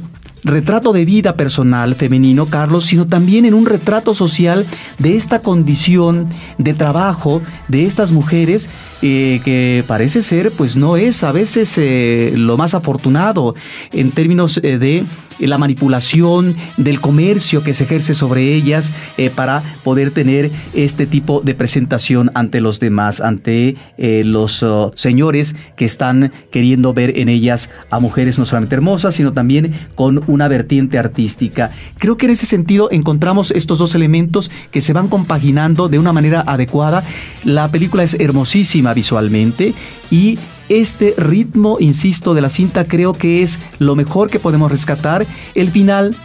retrato 0.46 0.92
de 0.92 1.04
vida 1.04 1.34
personal 1.34 1.96
femenino, 1.96 2.46
Carlos, 2.46 2.84
sino 2.84 3.06
también 3.06 3.44
en 3.44 3.54
un 3.54 3.66
retrato 3.66 4.14
social 4.14 4.66
de 4.98 5.16
esta 5.16 5.40
condición 5.40 6.26
de 6.56 6.72
trabajo 6.72 7.42
de 7.66 7.84
estas 7.84 8.12
mujeres 8.12 8.70
que 9.00 9.84
parece 9.86 10.22
ser, 10.22 10.52
pues 10.52 10.76
no 10.76 10.96
es 10.96 11.22
a 11.24 11.32
veces 11.32 11.76
eh, 11.78 12.32
lo 12.36 12.56
más 12.56 12.74
afortunado 12.74 13.54
en 13.92 14.10
términos 14.10 14.58
eh, 14.62 14.78
de 14.78 15.04
la 15.38 15.58
manipulación 15.58 16.56
del 16.78 17.00
comercio 17.00 17.62
que 17.62 17.74
se 17.74 17.84
ejerce 17.84 18.14
sobre 18.14 18.54
ellas 18.54 18.90
eh, 19.18 19.28
para 19.28 19.62
poder 19.84 20.10
tener 20.10 20.50
este 20.72 21.06
tipo 21.06 21.42
de 21.42 21.54
presentación 21.54 22.30
ante 22.34 22.62
los 22.62 22.80
demás, 22.80 23.20
ante 23.20 23.76
los 23.98 24.62
oh, 24.62 24.92
señores 24.94 25.56
que 25.76 25.84
están 25.84 26.32
queriendo 26.50 26.94
ver 26.94 27.18
en 27.18 27.28
ellas 27.28 27.68
a 27.90 28.00
mujeres 28.00 28.38
no 28.38 28.46
solamente 28.46 28.76
hermosas, 28.76 29.14
sino 29.14 29.34
también 29.34 29.74
con 29.94 30.22
una 30.26 30.48
vertiente 30.48 30.98
artística. 30.98 31.70
Creo 31.98 32.16
que 32.16 32.26
en 32.26 32.32
ese 32.32 32.46
sentido 32.46 32.88
encontramos 32.90 33.50
estos 33.50 33.78
dos 33.78 33.94
elementos 33.94 34.50
que 34.70 34.80
se 34.80 34.94
van 34.94 35.08
compaginando 35.08 35.88
de 35.88 35.98
una 35.98 36.14
manera 36.14 36.42
adecuada. 36.46 37.04
La 37.44 37.70
película 37.70 38.02
es 38.02 38.14
hermosísima 38.14 38.85
visualmente 38.94 39.74
y 40.10 40.38
este 40.68 41.14
ritmo, 41.16 41.76
insisto, 41.80 42.34
de 42.34 42.40
la 42.40 42.48
cinta 42.48 42.86
creo 42.86 43.12
que 43.12 43.42
es 43.42 43.60
lo 43.78 43.94
mejor 43.94 44.30
que 44.30 44.40
podemos 44.40 44.70
rescatar. 44.70 45.26
El 45.54 45.70
final 45.70 46.16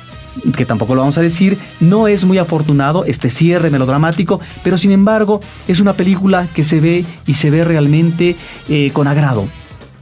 que 0.56 0.65
tampoco 0.65 0.95
lo 0.95 1.02
vamos 1.02 1.17
a 1.17 1.21
decir, 1.21 1.58
no 1.80 2.08
es 2.08 2.26
muy 2.26 2.38
afortunado 2.38 3.06
este 3.06 3.30
cierre 3.30 3.69
melodramático, 3.69 4.39
pero 4.63 4.78
sin 4.78 4.91
embargo 4.91 5.41
es 5.67 5.80
una 5.80 5.93
película 5.93 6.47
que 6.56 6.63
se 6.63 6.80
ve 6.80 7.06
y 7.26 7.34
se 7.34 7.50
ve 7.50 7.63
realmente 7.63 8.36
eh, 8.69 8.91
con 8.93 9.08
agrado. 9.08 9.47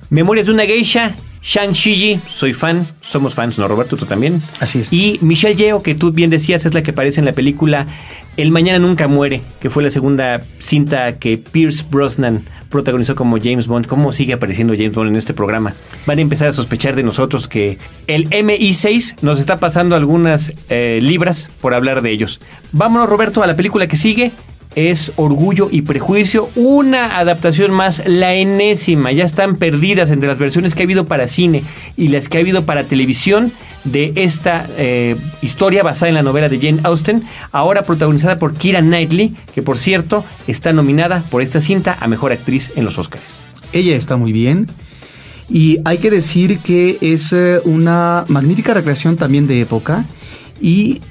Memorias 0.10 0.48
de 0.48 0.54
una 0.54 0.66
geisha, 0.66 1.16
Shang 1.42 1.72
Shiji, 1.72 2.20
soy 2.30 2.54
fan, 2.54 2.86
somos 3.02 3.34
fans, 3.34 3.58
¿no, 3.58 3.68
Roberto? 3.68 3.96
¿Tú 3.96 4.06
también? 4.06 4.44
Así 4.60 4.80
es. 4.80 4.92
Y 4.92 5.20
Michelle 5.22 5.56
Yeoh, 5.56 5.82
que 5.82 5.96
tú 5.96 6.12
bien 6.12 6.30
decías, 6.30 6.66
es 6.66 6.74
la 6.74 6.84
que 6.84 6.92
aparece 6.92 7.22
en 7.22 7.26
la 7.26 7.32
película 7.32 7.86
El 8.36 8.52
Mañana 8.52 8.80
Nunca 8.80 9.08
Muere, 9.08 9.42
que 9.62 9.70
fue 9.70 9.82
la 9.82 9.90
segunda 9.90 10.42
cinta 10.60 11.18
que 11.18 11.38
Pierce 11.38 11.86
Brosnan 11.90 12.44
protagonizó 12.70 13.16
como 13.16 13.38
James 13.42 13.68
Bond. 13.68 13.88
¿Cómo 13.88 14.12
sigue 14.12 14.34
apareciendo 14.34 14.74
James 14.76 14.94
Bond 14.94 15.10
en 15.10 15.16
este 15.16 15.34
programa? 15.34 15.74
Van 16.06 16.20
a 16.20 16.22
empezar 16.22 16.50
a 16.50 16.54
sospechar 16.54 16.96
de 16.96 17.04
nosotros 17.04 17.48
que 17.48 17.78
el 18.08 18.30
MI6 18.30 19.16
nos 19.22 19.40
está 19.40 19.60
pasando 19.60 19.96
algunas 19.96 20.54
eh, 20.70 21.00
libras 21.02 21.50
por 21.62 21.74
hablar 21.74 22.02
de 22.02 22.12
ellos. 22.12 22.42
Vámonos, 22.74 23.10
Roberto, 23.10 23.42
a 23.44 23.48
la 23.48 23.56
película 23.56 23.88
que 23.88 23.98
sigue. 23.98 24.32
Es 24.76 25.12
Orgullo 25.16 25.68
y 25.72 25.82
Prejuicio, 25.82 26.50
una 26.56 27.18
adaptación 27.18 27.72
más, 27.72 28.04
la 28.06 28.36
enésima. 28.36 29.12
Ya 29.12 29.26
están 29.26 29.56
perdidas 29.56 30.12
entre 30.12 30.30
las 30.30 30.40
versiones 30.40 30.76
que 30.76 30.84
ha 30.84 30.86
habido 30.86 31.06
para 31.06 31.28
cine 31.28 31.64
y 31.98 32.10
las 32.10 32.30
que 32.30 32.38
ha 32.38 32.42
habido 32.42 32.66
para 32.66 32.84
televisión 32.84 33.52
de 33.84 34.14
esta 34.16 34.68
eh, 34.78 35.16
historia 35.42 35.84
basada 35.84 36.10
en 36.10 36.16
la 36.16 36.24
novela 36.24 36.50
de 36.50 36.60
Jane 36.60 36.82
Austen, 36.84 37.24
ahora 37.52 37.84
protagonizada 37.84 38.38
por 38.38 38.54
Kira 38.54 38.82
Knightley, 38.82 39.36
que 39.56 39.62
por 39.62 39.78
cierto 39.78 40.24
está 40.48 40.74
nominada 40.74 41.24
por 41.30 41.42
esta 41.42 41.62
cinta 41.62 41.98
a 42.00 42.08
Mejor 42.08 42.32
Actriz 42.32 42.72
en 42.76 42.86
los 42.86 42.98
Oscars. 42.98 43.42
Ella 43.74 43.96
está 43.96 44.18
muy 44.18 44.32
bien. 44.32 44.68
Y 45.50 45.80
hay 45.84 45.98
que 45.98 46.12
decir 46.12 46.60
que 46.60 47.00
es 47.02 47.34
eh, 47.34 47.60
una 47.66 48.24
magnífica 48.28 48.74
recreación 48.74 49.18
también 49.18 49.48
de 49.48 49.62
época. 49.62 50.06
Y 50.62 51.02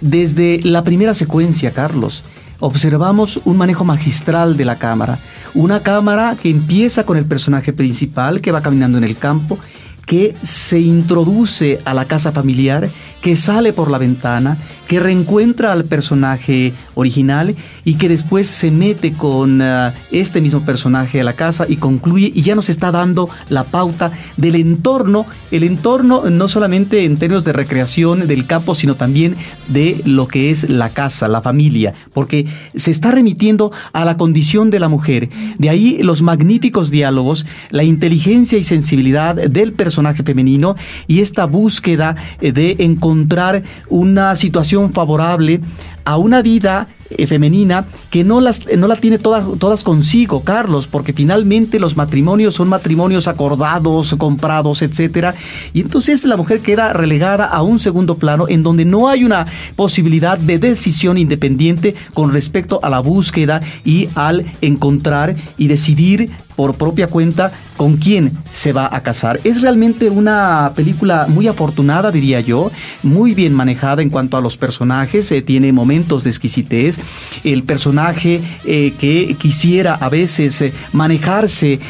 desde 0.00 0.60
la 0.64 0.82
primera 0.82 1.14
secuencia, 1.14 1.70
Carlos, 1.70 2.24
observamos 2.60 3.40
un 3.44 3.56
manejo 3.56 3.84
magistral 3.84 4.56
de 4.56 4.64
la 4.64 4.76
cámara. 4.76 5.18
Una 5.54 5.82
cámara 5.82 6.36
que 6.40 6.50
empieza 6.50 7.04
con 7.04 7.16
el 7.16 7.26
personaje 7.26 7.72
principal 7.72 8.40
que 8.40 8.52
va 8.52 8.62
caminando 8.62 8.98
en 8.98 9.04
el 9.04 9.16
campo, 9.16 9.58
que 10.06 10.34
se 10.42 10.80
introduce 10.80 11.80
a 11.84 11.94
la 11.94 12.04
casa 12.04 12.32
familiar, 12.32 12.90
que 13.22 13.36
sale 13.36 13.72
por 13.72 13.90
la 13.90 13.98
ventana, 13.98 14.58
que 14.86 15.00
reencuentra 15.00 15.72
al 15.72 15.84
personaje 15.84 16.72
original 16.94 17.54
y 17.84 17.94
que 17.94 18.08
después 18.08 18.48
se 18.48 18.70
mete 18.70 19.12
con 19.12 19.60
uh, 19.60 19.92
este 20.10 20.40
mismo 20.40 20.60
personaje 20.64 21.20
a 21.20 21.24
la 21.24 21.34
casa 21.34 21.66
y 21.68 21.76
concluye 21.76 22.30
y 22.34 22.42
ya 22.42 22.54
nos 22.54 22.68
está 22.68 22.90
dando 22.90 23.28
la 23.48 23.64
pauta 23.64 24.12
del 24.36 24.56
entorno, 24.56 25.26
el 25.50 25.64
entorno 25.64 26.30
no 26.30 26.48
solamente 26.48 27.04
en 27.04 27.16
términos 27.16 27.44
de 27.44 27.52
recreación 27.52 28.26
del 28.26 28.46
campo, 28.46 28.74
sino 28.74 28.94
también 28.94 29.36
de 29.68 30.00
lo 30.04 30.26
que 30.26 30.50
es 30.50 30.68
la 30.68 30.90
casa, 30.90 31.28
la 31.28 31.42
familia, 31.42 31.94
porque 32.12 32.46
se 32.74 32.90
está 32.90 33.10
remitiendo 33.10 33.72
a 33.92 34.04
la 34.04 34.16
condición 34.16 34.70
de 34.70 34.80
la 34.80 34.88
mujer. 34.88 35.28
De 35.58 35.70
ahí 35.70 35.98
los 36.02 36.22
magníficos 36.22 36.90
diálogos, 36.90 37.46
la 37.70 37.84
inteligencia 37.84 38.58
y 38.58 38.64
sensibilidad 38.64 39.34
del 39.34 39.72
personaje 39.72 40.22
femenino 40.22 40.76
y 41.06 41.20
esta 41.20 41.44
búsqueda 41.44 42.16
eh, 42.40 42.52
de 42.52 42.76
encontrar 42.80 43.62
una 43.88 44.36
situación 44.36 44.73
favorable 44.92 45.60
a 46.04 46.18
una 46.18 46.42
vida 46.42 46.88
eh, 47.10 47.26
femenina 47.26 47.86
que 48.10 48.24
no, 48.24 48.40
las, 48.40 48.62
no 48.76 48.86
la 48.86 48.96
tiene 48.96 49.18
todas, 49.18 49.46
todas 49.58 49.84
consigo, 49.84 50.42
Carlos, 50.42 50.86
porque 50.86 51.12
finalmente 51.12 51.80
los 51.80 51.96
matrimonios 51.96 52.54
son 52.54 52.68
matrimonios 52.68 53.28
acordados, 53.28 54.14
comprados, 54.18 54.82
etcétera, 54.82 55.34
y 55.72 55.80
entonces 55.80 56.24
la 56.24 56.36
mujer 56.36 56.60
queda 56.60 56.92
relegada 56.92 57.46
a 57.46 57.62
un 57.62 57.78
segundo 57.78 58.16
plano 58.16 58.46
en 58.48 58.62
donde 58.62 58.84
no 58.84 59.08
hay 59.08 59.24
una 59.24 59.46
posibilidad 59.76 60.38
de 60.38 60.58
decisión 60.58 61.18
independiente 61.18 61.94
con 62.12 62.32
respecto 62.32 62.80
a 62.82 62.90
la 62.90 63.00
búsqueda 63.00 63.60
y 63.84 64.08
al 64.14 64.44
encontrar 64.60 65.34
y 65.56 65.68
decidir 65.68 66.30
por 66.56 66.74
propia 66.74 67.08
cuenta 67.08 67.52
con 67.76 67.96
quién 67.96 68.32
se 68.52 68.72
va 68.72 68.88
a 68.94 69.02
casar. 69.02 69.40
Es 69.44 69.60
realmente 69.60 70.08
una 70.08 70.72
película 70.76 71.26
muy 71.28 71.48
afortunada, 71.48 72.10
diría 72.10 72.40
yo, 72.40 72.70
muy 73.02 73.34
bien 73.34 73.52
manejada 73.52 74.02
en 74.02 74.10
cuanto 74.10 74.36
a 74.36 74.40
los 74.40 74.56
personajes, 74.56 75.30
eh, 75.32 75.42
tiene 75.42 75.72
momentos 75.72 76.24
de 76.24 76.30
exquisitez. 76.30 76.98
El 77.42 77.64
personaje 77.64 78.40
eh, 78.64 78.94
que 78.98 79.36
quisiera 79.38 79.94
a 79.94 80.08
veces 80.08 80.60
eh, 80.62 80.72
manejarse 80.92 81.80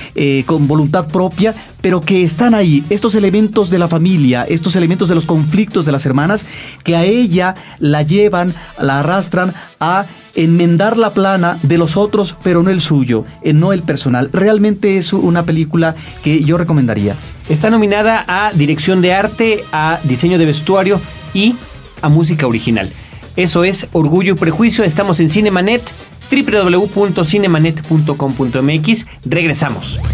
con 0.47 0.67
voluntad 0.67 1.09
propia, 1.09 1.55
pero 1.81 2.01
que 2.01 2.23
están 2.23 2.55
ahí, 2.55 2.85
estos 2.89 3.15
elementos 3.15 3.69
de 3.69 3.79
la 3.79 3.89
familia, 3.89 4.45
estos 4.49 4.77
elementos 4.77 5.09
de 5.09 5.15
los 5.15 5.27
conflictos 5.27 5.85
de 5.85 5.93
las 5.93 6.07
hermanas, 6.07 6.47
que 6.83 6.97
a 6.97 7.05
ella 7.05 7.55
la 7.79 8.03
llevan, 8.03 8.55
la 8.79 9.01
arrastran 9.01 9.53
a 9.81 10.07
enmendar 10.35 10.97
la 10.97 11.15
plana 11.15 11.59
de 11.63 11.79
los 11.79 11.97
otros, 11.97 12.37
pero 12.43 12.63
no 12.63 12.71
el 12.71 12.81
suyo, 12.81 13.25
eh, 13.43 13.53
no 13.53 13.73
el 13.73 13.83
personal. 13.83 14.31
Realmente 14.33 14.97
es 14.97 15.13
una 15.13 15.45
película 15.45 15.95
que 16.23 16.45
yo 16.45 16.57
recomendaría. 16.57 17.17
Está 17.49 17.71
nominada 17.71 18.25
a 18.27 18.53
dirección 18.53 19.01
de 19.01 19.13
arte, 19.13 19.65
a 19.73 20.01
diseño 20.05 20.39
de 20.39 20.47
vestuario 20.47 21.01
y 21.33 21.57
a 22.03 22.09
música 22.09 22.47
original. 22.47 22.91
Eso 23.37 23.65
es 23.65 23.89
Orgullo 23.93 24.35
y 24.35 24.39
Prejuicio. 24.39 24.85
Estamos 24.85 25.19
en 25.21 25.29
Cinemanet, 25.29 25.83
www.cinemanet.com.mx. 26.31 29.07
Regresamos. 29.25 30.14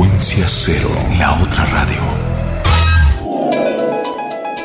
Frecuencia 0.00 0.46
Cero, 0.48 0.88
la 1.18 1.42
otra 1.42 1.66
radio. 1.66 2.00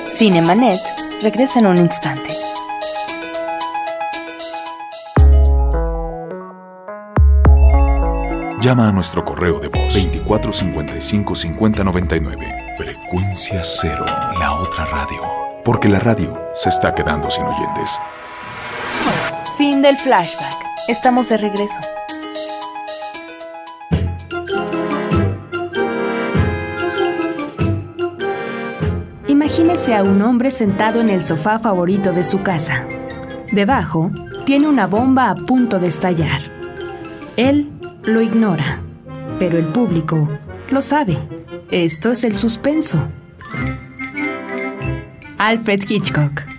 Cinemanet 0.08 0.80
regresa 1.22 1.60
en 1.60 1.66
un 1.66 1.76
instante. 1.76 2.34
Llama 8.62 8.88
a 8.88 8.92
nuestro 8.94 9.26
correo 9.26 9.60
de 9.60 9.68
voz 9.68 9.94
2455 9.94 11.36
5099. 11.36 12.76
Frecuencia 12.78 13.62
Cero, 13.62 14.06
la 14.40 14.54
otra 14.54 14.86
radio. 14.86 15.22
Porque 15.66 15.90
la 15.90 16.00
radio 16.00 16.50
se 16.54 16.70
está 16.70 16.96
quedando 16.96 17.30
sin 17.30 17.44
oyentes. 17.44 18.00
Fin 19.58 19.82
del 19.82 19.98
flashback. 19.98 20.66
Estamos 20.88 21.28
de 21.28 21.36
regreso. 21.36 21.82
A 29.76 30.04
un 30.04 30.22
hombre 30.22 30.52
sentado 30.52 31.02
en 31.02 31.10
el 31.10 31.22
sofá 31.22 31.60
favorito 31.60 32.14
de 32.14 32.24
su 32.24 32.42
casa. 32.42 32.88
Debajo, 33.52 34.10
tiene 34.46 34.70
una 34.70 34.88
bomba 34.88 35.30
a 35.30 35.36
punto 35.36 35.80
de 35.80 35.88
estallar. 35.88 36.40
Él 37.36 37.74
lo 38.04 38.22
ignora, 38.22 38.80
pero 39.38 39.58
el 39.58 39.68
público 39.68 40.30
lo 40.72 40.82
sabe. 40.82 41.18
Esto 41.70 42.12
es 42.12 42.24
el 42.24 42.38
suspenso. 42.38 43.06
Alfred 45.38 45.84
Hitchcock. 45.88 46.55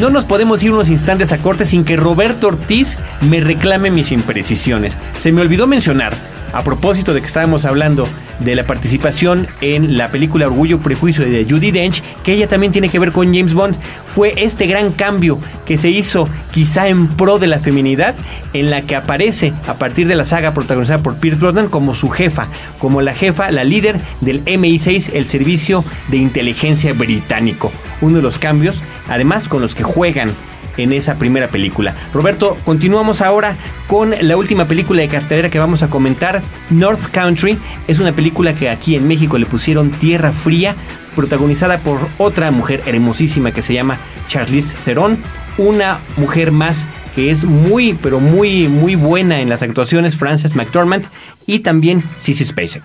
No 0.00 0.10
nos 0.10 0.24
podemos 0.24 0.62
ir 0.62 0.70
unos 0.70 0.88
instantes 0.88 1.32
a 1.32 1.38
corte 1.38 1.66
sin 1.66 1.84
que 1.84 1.96
Roberto 1.96 2.46
Ortiz 2.46 2.98
me 3.28 3.40
reclame 3.40 3.90
mis 3.90 4.12
imprecisiones. 4.12 4.96
Se 5.16 5.32
me 5.32 5.40
olvidó 5.40 5.66
mencionar, 5.66 6.14
a 6.52 6.62
propósito 6.62 7.14
de 7.14 7.20
que 7.20 7.26
estábamos 7.26 7.64
hablando 7.64 8.06
de 8.40 8.54
la 8.54 8.64
participación 8.64 9.48
en 9.60 9.96
la 9.96 10.08
película 10.08 10.46
Orgullo 10.46 10.76
y 10.76 10.80
Prejuicio 10.80 11.24
de 11.24 11.44
Judy 11.44 11.70
Dench, 11.70 12.02
que 12.22 12.32
ella 12.32 12.48
también 12.48 12.72
tiene 12.72 12.88
que 12.88 12.98
ver 12.98 13.12
con 13.12 13.34
James 13.34 13.54
Bond, 13.54 13.76
fue 14.14 14.32
este 14.36 14.66
gran 14.66 14.92
cambio 14.92 15.38
que 15.66 15.76
se 15.76 15.90
hizo 15.90 16.28
quizá 16.52 16.88
en 16.88 17.08
pro 17.08 17.38
de 17.38 17.46
la 17.46 17.60
feminidad, 17.60 18.14
en 18.52 18.70
la 18.70 18.82
que 18.82 18.96
aparece 18.96 19.52
a 19.66 19.74
partir 19.74 20.06
de 20.06 20.16
la 20.16 20.24
saga 20.24 20.54
protagonizada 20.54 21.02
por 21.02 21.16
Pierce 21.16 21.40
Brosnan 21.40 21.68
como 21.68 21.94
su 21.94 22.08
jefa, 22.08 22.46
como 22.78 23.00
la 23.00 23.14
jefa, 23.14 23.50
la 23.50 23.64
líder 23.64 24.00
del 24.20 24.44
MI6, 24.44 25.10
el 25.14 25.26
servicio 25.26 25.84
de 26.08 26.16
inteligencia 26.16 26.92
británico. 26.92 27.72
Uno 28.00 28.16
de 28.16 28.22
los 28.22 28.38
cambios, 28.38 28.82
además, 29.08 29.48
con 29.48 29.60
los 29.60 29.74
que 29.74 29.82
juegan 29.82 30.30
en 30.78 30.92
esa 30.92 31.16
primera 31.16 31.48
película. 31.48 31.94
Roberto, 32.12 32.56
continuamos 32.64 33.20
ahora 33.20 33.56
con 33.86 34.14
la 34.20 34.36
última 34.36 34.66
película 34.66 35.02
de 35.02 35.08
cartelera 35.08 35.50
que 35.50 35.58
vamos 35.58 35.82
a 35.82 35.90
comentar, 35.90 36.42
North 36.70 37.10
Country. 37.10 37.58
Es 37.86 37.98
una 37.98 38.12
película 38.12 38.54
que 38.54 38.68
aquí 38.68 38.96
en 38.96 39.06
México 39.06 39.38
le 39.38 39.46
pusieron 39.46 39.90
Tierra 39.90 40.32
Fría, 40.32 40.74
protagonizada 41.14 41.78
por 41.78 41.98
otra 42.18 42.50
mujer 42.50 42.82
hermosísima 42.86 43.52
que 43.52 43.62
se 43.62 43.74
llama 43.74 43.98
Charlize 44.26 44.74
Theron, 44.84 45.18
una 45.56 45.98
mujer 46.16 46.52
más 46.52 46.86
que 47.14 47.30
es 47.30 47.44
muy, 47.44 47.94
pero 47.94 48.20
muy, 48.20 48.68
muy 48.68 48.94
buena 48.94 49.40
en 49.40 49.48
las 49.48 49.62
actuaciones, 49.62 50.16
Frances 50.16 50.54
McDormand 50.54 51.06
y 51.46 51.60
también 51.60 52.02
Sissy 52.18 52.44
Spacek. 52.44 52.84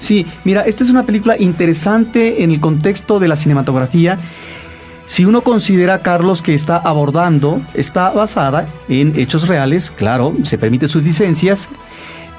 Sí, 0.00 0.26
mira, 0.44 0.62
esta 0.62 0.82
es 0.82 0.90
una 0.90 1.04
película 1.04 1.36
interesante 1.38 2.42
en 2.42 2.50
el 2.50 2.58
contexto 2.58 3.20
de 3.20 3.28
la 3.28 3.36
cinematografía. 3.36 4.18
Si 5.10 5.24
uno 5.24 5.40
considera, 5.40 6.02
Carlos, 6.02 6.40
que 6.40 6.54
está 6.54 6.76
abordando, 6.76 7.60
está 7.74 8.10
basada 8.10 8.68
en 8.88 9.18
hechos 9.18 9.48
reales, 9.48 9.90
claro, 9.90 10.32
se 10.44 10.56
permiten 10.56 10.88
sus 10.88 11.02
licencias, 11.02 11.68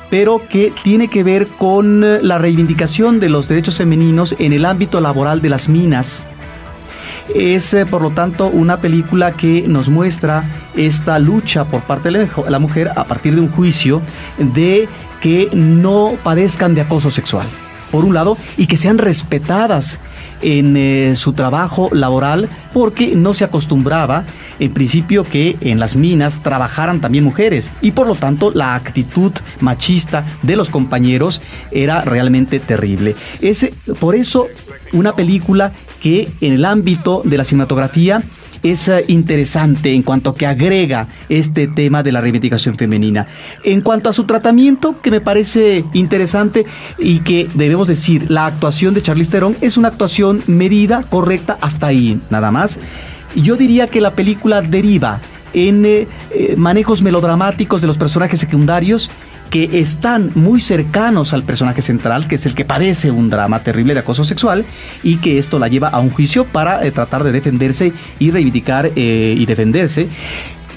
pero 0.10 0.41
que 0.47 0.71
tiene 0.81 1.10
que 1.10 1.21
ver 1.21 1.47
con 1.47 2.01
eh, 2.01 2.19
la 2.21 2.38
reivindicación 2.38 3.19
de 3.19 3.27
los 3.27 3.49
derechos 3.49 3.75
femeninos 3.77 4.38
en 4.39 4.53
el 4.53 4.63
ámbito 4.63 5.01
laboral 5.01 5.41
de 5.41 5.49
las 5.49 5.67
minas. 5.67 6.29
Es, 7.36 7.73
eh, 7.73 7.86
por 7.86 8.01
lo 8.03 8.12
tanto, 8.12 8.47
una 8.47 8.77
película 8.77 9.34
que 9.34 9.65
nos 9.67 9.89
muestra 9.89 10.45
esta 10.73 11.19
lucha 11.19 11.65
por 11.65 11.81
parte 11.81 12.10
de 12.10 12.19
la- 12.25 12.49
la 12.49 12.60
mujer 12.60 12.89
a 12.95 13.03
partir 13.03 13.36
de 13.36 13.41
un 13.41 13.49
juicio 13.51 14.01
de 14.38 14.88
que 15.19 15.49
no 15.51 16.13
padezcan 16.23 16.73
de 16.73 16.79
acoso 16.84 17.12
sexual, 17.12 17.47
por 17.91 18.05
un 18.05 18.13
lado, 18.13 18.38
y 18.55 18.67
que 18.67 18.77
sean 18.77 18.97
respetadas 18.97 19.99
en 20.41 20.75
eh, 20.77 21.13
su 21.15 21.34
trabajo 21.34 21.89
laboral 21.91 22.49
porque 22.73 23.15
no 23.15 23.34
se 23.34 23.43
acostumbraba 23.43 24.25
en 24.60 24.73
principio 24.73 25.23
que 25.23 25.58
en 25.62 25.80
las 25.80 25.95
minas 25.95 26.43
trabajaran 26.43 26.99
también 26.99 27.23
mujeres 27.23 27.71
y 27.82 27.91
por 27.91 28.08
lo 28.08 28.15
tanto 28.15 28.51
la 28.51 28.75
actitud 28.75 29.32
machista 29.60 30.25
de 30.41 30.56
los 30.56 30.69
compañeros 30.69 31.41
era 31.71 32.01
realmente 32.01 32.60
terrible. 32.60 33.15
Es 33.41 33.69
por 33.99 34.15
eso 34.15 34.47
una 34.93 35.15
película 35.15 35.71
que 36.01 36.32
en 36.41 36.54
el 36.54 36.65
ámbito 36.65 37.21
de 37.23 37.38
la 37.38 37.43
cinematografía 37.43 38.23
es 38.63 38.88
eh, 38.88 39.06
interesante 39.08 39.93
en 39.93 40.02
cuanto 40.02 40.36
que 40.36 40.45
agrega 40.45 41.08
este 41.30 41.67
tema 41.67 42.04
de 42.04 42.12
la 42.12 42.21
reivindicación 42.21 42.76
femenina. 42.76 43.28
En 43.63 43.82
cuanto 43.82 44.10
a 44.10 44.13
su 44.13 44.26
tratamiento, 44.26 45.02
que 45.02 45.12
me 45.12 45.21
parece 45.21 45.84
interesante 45.93 46.65
y 46.97 47.19
que 47.19 47.50
debemos 47.54 47.88
decir, 47.88 48.30
la 48.30 48.45
actuación 48.45 48.93
de 48.93 49.02
Charlize 49.02 49.32
Theron 49.32 49.58
es 49.62 49.78
una 49.78 49.89
actuación 49.89 50.43
medida, 50.47 51.04
correcta, 51.10 51.58
hasta 51.62 51.88
ahí, 51.88 52.19
nada 52.30 52.52
más. 52.52 52.80
Yo 53.36 53.56
diría 53.56 53.88
que 53.88 54.02
la 54.02 54.13
película 54.13 54.62
deriva 54.62 55.21
en 55.54 55.86
eh, 55.86 56.08
eh, 56.32 56.56
manejos 56.58 57.02
melodramáticos 57.02 57.82
de 57.82 57.88
los 57.88 57.97
personajes 57.97 58.39
secundarios 58.39 59.10
que 59.51 59.81
están 59.81 60.31
muy 60.33 60.61
cercanos 60.61 61.33
al 61.33 61.43
personaje 61.43 61.81
central, 61.81 62.27
que 62.27 62.35
es 62.35 62.45
el 62.47 62.55
que 62.55 62.65
padece 62.65 63.11
un 63.11 63.29
drama 63.29 63.59
terrible 63.59 63.93
de 63.93 63.99
acoso 63.99 64.23
sexual 64.23 64.65
y 65.03 65.17
que 65.17 65.37
esto 65.37 65.59
la 65.59 65.67
lleva 65.67 65.89
a 65.89 65.99
un 65.99 66.09
juicio 66.09 66.45
para 66.45 66.83
eh, 66.83 66.91
tratar 66.91 67.23
de 67.25 67.33
defenderse 67.33 67.91
y 68.17 68.31
reivindicar 68.31 68.91
eh, 68.95 69.35
y 69.37 69.45
defenderse. 69.45 70.07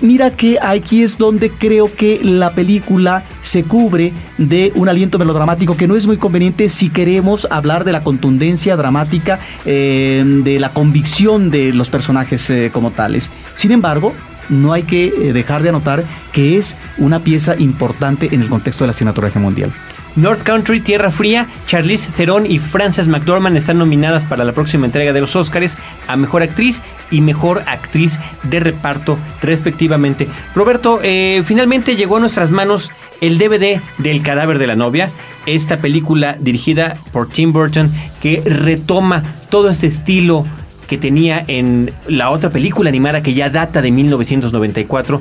Mira 0.00 0.32
que 0.32 0.58
aquí 0.60 1.04
es 1.04 1.18
donde 1.18 1.50
creo 1.50 1.86
que 1.94 2.18
la 2.24 2.50
película 2.50 3.22
se 3.42 3.62
cubre 3.62 4.12
de 4.38 4.72
un 4.74 4.88
aliento 4.88 5.20
melodramático 5.20 5.76
que 5.76 5.86
no 5.86 5.94
es 5.94 6.04
muy 6.06 6.16
conveniente 6.16 6.68
si 6.68 6.90
queremos 6.90 7.46
hablar 7.52 7.84
de 7.84 7.92
la 7.92 8.02
contundencia 8.02 8.76
dramática, 8.76 9.38
eh, 9.64 10.24
de 10.42 10.58
la 10.58 10.70
convicción 10.70 11.52
de 11.52 11.72
los 11.72 11.90
personajes 11.90 12.52
como 12.72 12.90
tales. 12.90 13.30
Sin 13.54 13.70
embargo, 13.70 14.12
no 14.48 14.72
hay 14.72 14.82
que 14.82 15.06
eh, 15.06 15.32
dejar 15.32 15.62
de 15.62 15.70
anotar 15.70 16.04
que 16.32 16.58
es 16.58 16.76
una 16.98 17.20
pieza 17.20 17.54
importante 17.58 18.28
en 18.32 18.42
el 18.42 18.48
contexto 18.48 18.84
de 18.84 18.88
la 18.88 18.92
cinematografía 18.92 19.40
mundial. 19.40 19.72
North 20.16 20.42
Country, 20.42 20.80
Tierra 20.80 21.10
Fría, 21.10 21.48
Charlize 21.66 22.08
Theron 22.16 22.46
y 22.46 22.58
Frances 22.58 23.08
McDormand 23.08 23.56
están 23.56 23.78
nominadas 23.78 24.24
para 24.24 24.44
la 24.44 24.52
próxima 24.52 24.86
entrega 24.86 25.12
de 25.12 25.20
los 25.20 25.34
Oscars 25.34 25.76
a 26.06 26.16
Mejor 26.16 26.42
Actriz 26.42 26.82
y 27.10 27.20
Mejor 27.20 27.64
Actriz 27.66 28.18
de 28.44 28.60
Reparto, 28.60 29.18
respectivamente. 29.42 30.28
Roberto, 30.54 31.00
eh, 31.02 31.42
finalmente 31.44 31.96
llegó 31.96 32.18
a 32.18 32.20
nuestras 32.20 32.52
manos 32.52 32.92
el 33.20 33.38
DVD 33.38 33.80
del 33.98 34.22
cadáver 34.22 34.58
de 34.58 34.66
la 34.66 34.76
novia, 34.76 35.10
esta 35.46 35.78
película 35.78 36.36
dirigida 36.38 36.96
por 37.12 37.28
Tim 37.28 37.52
Burton 37.52 37.90
que 38.22 38.42
retoma 38.44 39.22
todo 39.50 39.70
ese 39.70 39.86
estilo 39.86 40.44
que 40.88 40.98
tenía 40.98 41.42
en 41.46 41.92
la 42.06 42.30
otra 42.30 42.50
película 42.50 42.90
animada 42.90 43.22
que 43.22 43.34
ya 43.34 43.50
data 43.50 43.82
de 43.82 43.90
1994, 43.90 45.20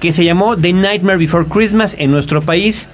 que 0.00 0.12
se 0.12 0.24
llamó 0.24 0.56
The 0.56 0.72
Nightmare 0.72 1.18
Before 1.18 1.46
Christmas 1.46 1.96
en 1.98 2.10
nuestro 2.10 2.42
país, 2.42 2.88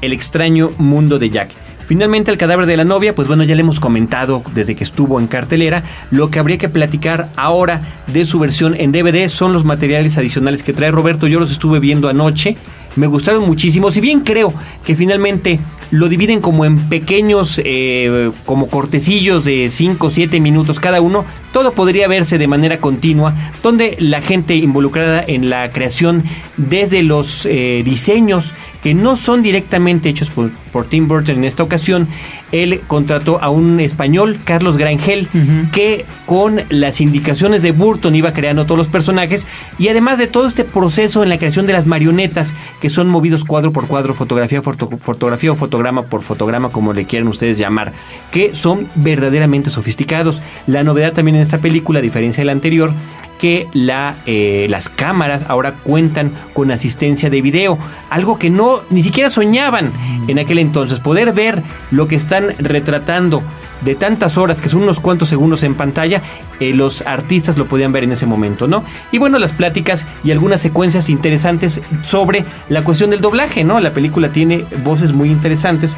El 0.00 0.12
extraño 0.12 0.70
mundo 0.78 1.18
de 1.18 1.30
Jack. 1.30 1.50
Finalmente 1.86 2.30
el 2.30 2.38
cadáver 2.38 2.66
de 2.66 2.76
la 2.76 2.84
novia, 2.84 3.14
pues 3.14 3.28
bueno, 3.28 3.44
ya 3.44 3.54
le 3.54 3.60
hemos 3.60 3.80
comentado 3.80 4.42
desde 4.54 4.74
que 4.74 4.84
estuvo 4.84 5.20
en 5.20 5.26
cartelera. 5.26 5.82
Lo 6.10 6.30
que 6.30 6.38
habría 6.38 6.56
que 6.56 6.68
platicar 6.68 7.28
ahora 7.36 7.82
de 8.06 8.24
su 8.24 8.38
versión 8.38 8.74
en 8.76 8.92
DVD 8.92 9.28
son 9.28 9.52
los 9.52 9.64
materiales 9.64 10.16
adicionales 10.16 10.62
que 10.62 10.72
trae 10.72 10.90
Roberto. 10.90 11.26
Yo 11.26 11.40
los 11.40 11.52
estuve 11.52 11.80
viendo 11.80 12.08
anoche. 12.08 12.56
Me 12.96 13.06
gustaron 13.06 13.44
muchísimo. 13.46 13.90
Si 13.90 14.00
bien 14.00 14.20
creo 14.20 14.52
que 14.84 14.96
finalmente 14.96 15.60
lo 15.90 16.08
dividen 16.08 16.40
como 16.40 16.64
en 16.64 16.88
pequeños, 16.88 17.60
eh, 17.64 18.30
como 18.46 18.68
cortecillos 18.68 19.44
de 19.44 19.68
5 19.70 20.06
o 20.06 20.10
7 20.10 20.40
minutos 20.40 20.80
cada 20.80 21.00
uno, 21.00 21.24
todo 21.52 21.72
podría 21.72 22.08
verse 22.08 22.38
de 22.38 22.46
manera 22.46 22.78
continua, 22.78 23.34
donde 23.62 23.96
la 24.00 24.20
gente 24.20 24.56
involucrada 24.56 25.22
en 25.26 25.50
la 25.50 25.70
creación, 25.70 26.24
desde 26.56 27.02
los 27.02 27.46
eh, 27.46 27.82
diseños 27.84 28.54
que 28.82 28.94
no 28.94 29.16
son 29.16 29.42
directamente 29.42 30.08
hechos 30.08 30.30
por, 30.30 30.50
por, 30.72 30.86
Tim 30.86 31.06
Burton 31.06 31.36
en 31.36 31.44
esta 31.44 31.62
ocasión, 31.62 32.08
él 32.50 32.80
contrató 32.88 33.40
a 33.40 33.48
un 33.48 33.78
español, 33.78 34.38
Carlos 34.44 34.76
Grangel, 34.76 35.28
que 35.72 36.04
con 36.26 36.60
las 36.68 37.00
indicaciones 37.00 37.62
de 37.62 37.70
Burton 37.70 38.14
iba 38.16 38.32
creando 38.32 38.64
todos 38.64 38.78
los 38.78 38.88
personajes 38.88 39.46
y 39.78 39.88
además 39.88 40.18
de 40.18 40.26
todo 40.26 40.46
este 40.46 40.64
proceso 40.64 41.22
en 41.22 41.28
la 41.28 41.38
creación 41.38 41.66
de 41.66 41.72
las 41.72 41.86
marionetas 41.86 42.54
que 42.80 42.90
son 42.90 43.08
movidos 43.08 43.44
cuadro 43.44 43.72
por 43.72 43.86
cuadro, 43.86 44.14
fotografía 44.14 44.62
por 44.62 44.76
fotografía 44.76 45.52
o 45.52 45.56
fotograma 45.56 46.02
por 46.02 46.22
fotograma, 46.22 46.70
como 46.70 46.92
le 46.92 47.04
quieran 47.04 47.28
ustedes 47.28 47.58
llamar, 47.58 47.92
que 48.32 48.54
son 48.54 48.88
verdaderamente 48.96 49.70
sofisticados. 49.70 50.42
La 50.66 50.82
novedad 50.82 51.12
también 51.12 51.36
esta 51.42 51.58
película, 51.58 51.98
a 51.98 52.02
diferencia 52.02 52.42
de 52.42 52.46
la 52.46 52.52
anterior, 52.52 52.92
que 53.38 53.66
la, 53.72 54.18
eh, 54.24 54.66
las 54.70 54.88
cámaras 54.88 55.44
ahora 55.48 55.74
cuentan 55.82 56.30
con 56.52 56.70
asistencia 56.70 57.28
de 57.28 57.42
video, 57.42 57.76
algo 58.08 58.38
que 58.38 58.50
no 58.50 58.82
ni 58.90 59.02
siquiera 59.02 59.30
soñaban 59.30 59.90
en 60.28 60.38
aquel 60.38 60.60
entonces, 60.60 61.00
poder 61.00 61.32
ver 61.32 61.62
lo 61.90 62.06
que 62.06 62.14
están 62.14 62.54
retratando 62.58 63.42
de 63.84 63.96
tantas 63.96 64.38
horas, 64.38 64.60
que 64.60 64.68
son 64.68 64.82
unos 64.82 65.00
cuantos 65.00 65.28
segundos 65.28 65.64
en 65.64 65.74
pantalla, 65.74 66.22
eh, 66.60 66.72
los 66.72 67.02
artistas 67.02 67.58
lo 67.58 67.66
podían 67.66 67.90
ver 67.90 68.04
en 68.04 68.12
ese 68.12 68.26
momento, 68.26 68.68
¿no? 68.68 68.84
Y 69.10 69.18
bueno, 69.18 69.38
las 69.40 69.52
pláticas 69.52 70.06
y 70.22 70.30
algunas 70.30 70.60
secuencias 70.60 71.10
interesantes 71.10 71.80
sobre 72.04 72.44
la 72.68 72.84
cuestión 72.84 73.10
del 73.10 73.20
doblaje, 73.20 73.64
¿no? 73.64 73.80
La 73.80 73.92
película 73.92 74.28
tiene 74.28 74.64
voces 74.84 75.12
muy 75.12 75.30
interesantes. 75.30 75.96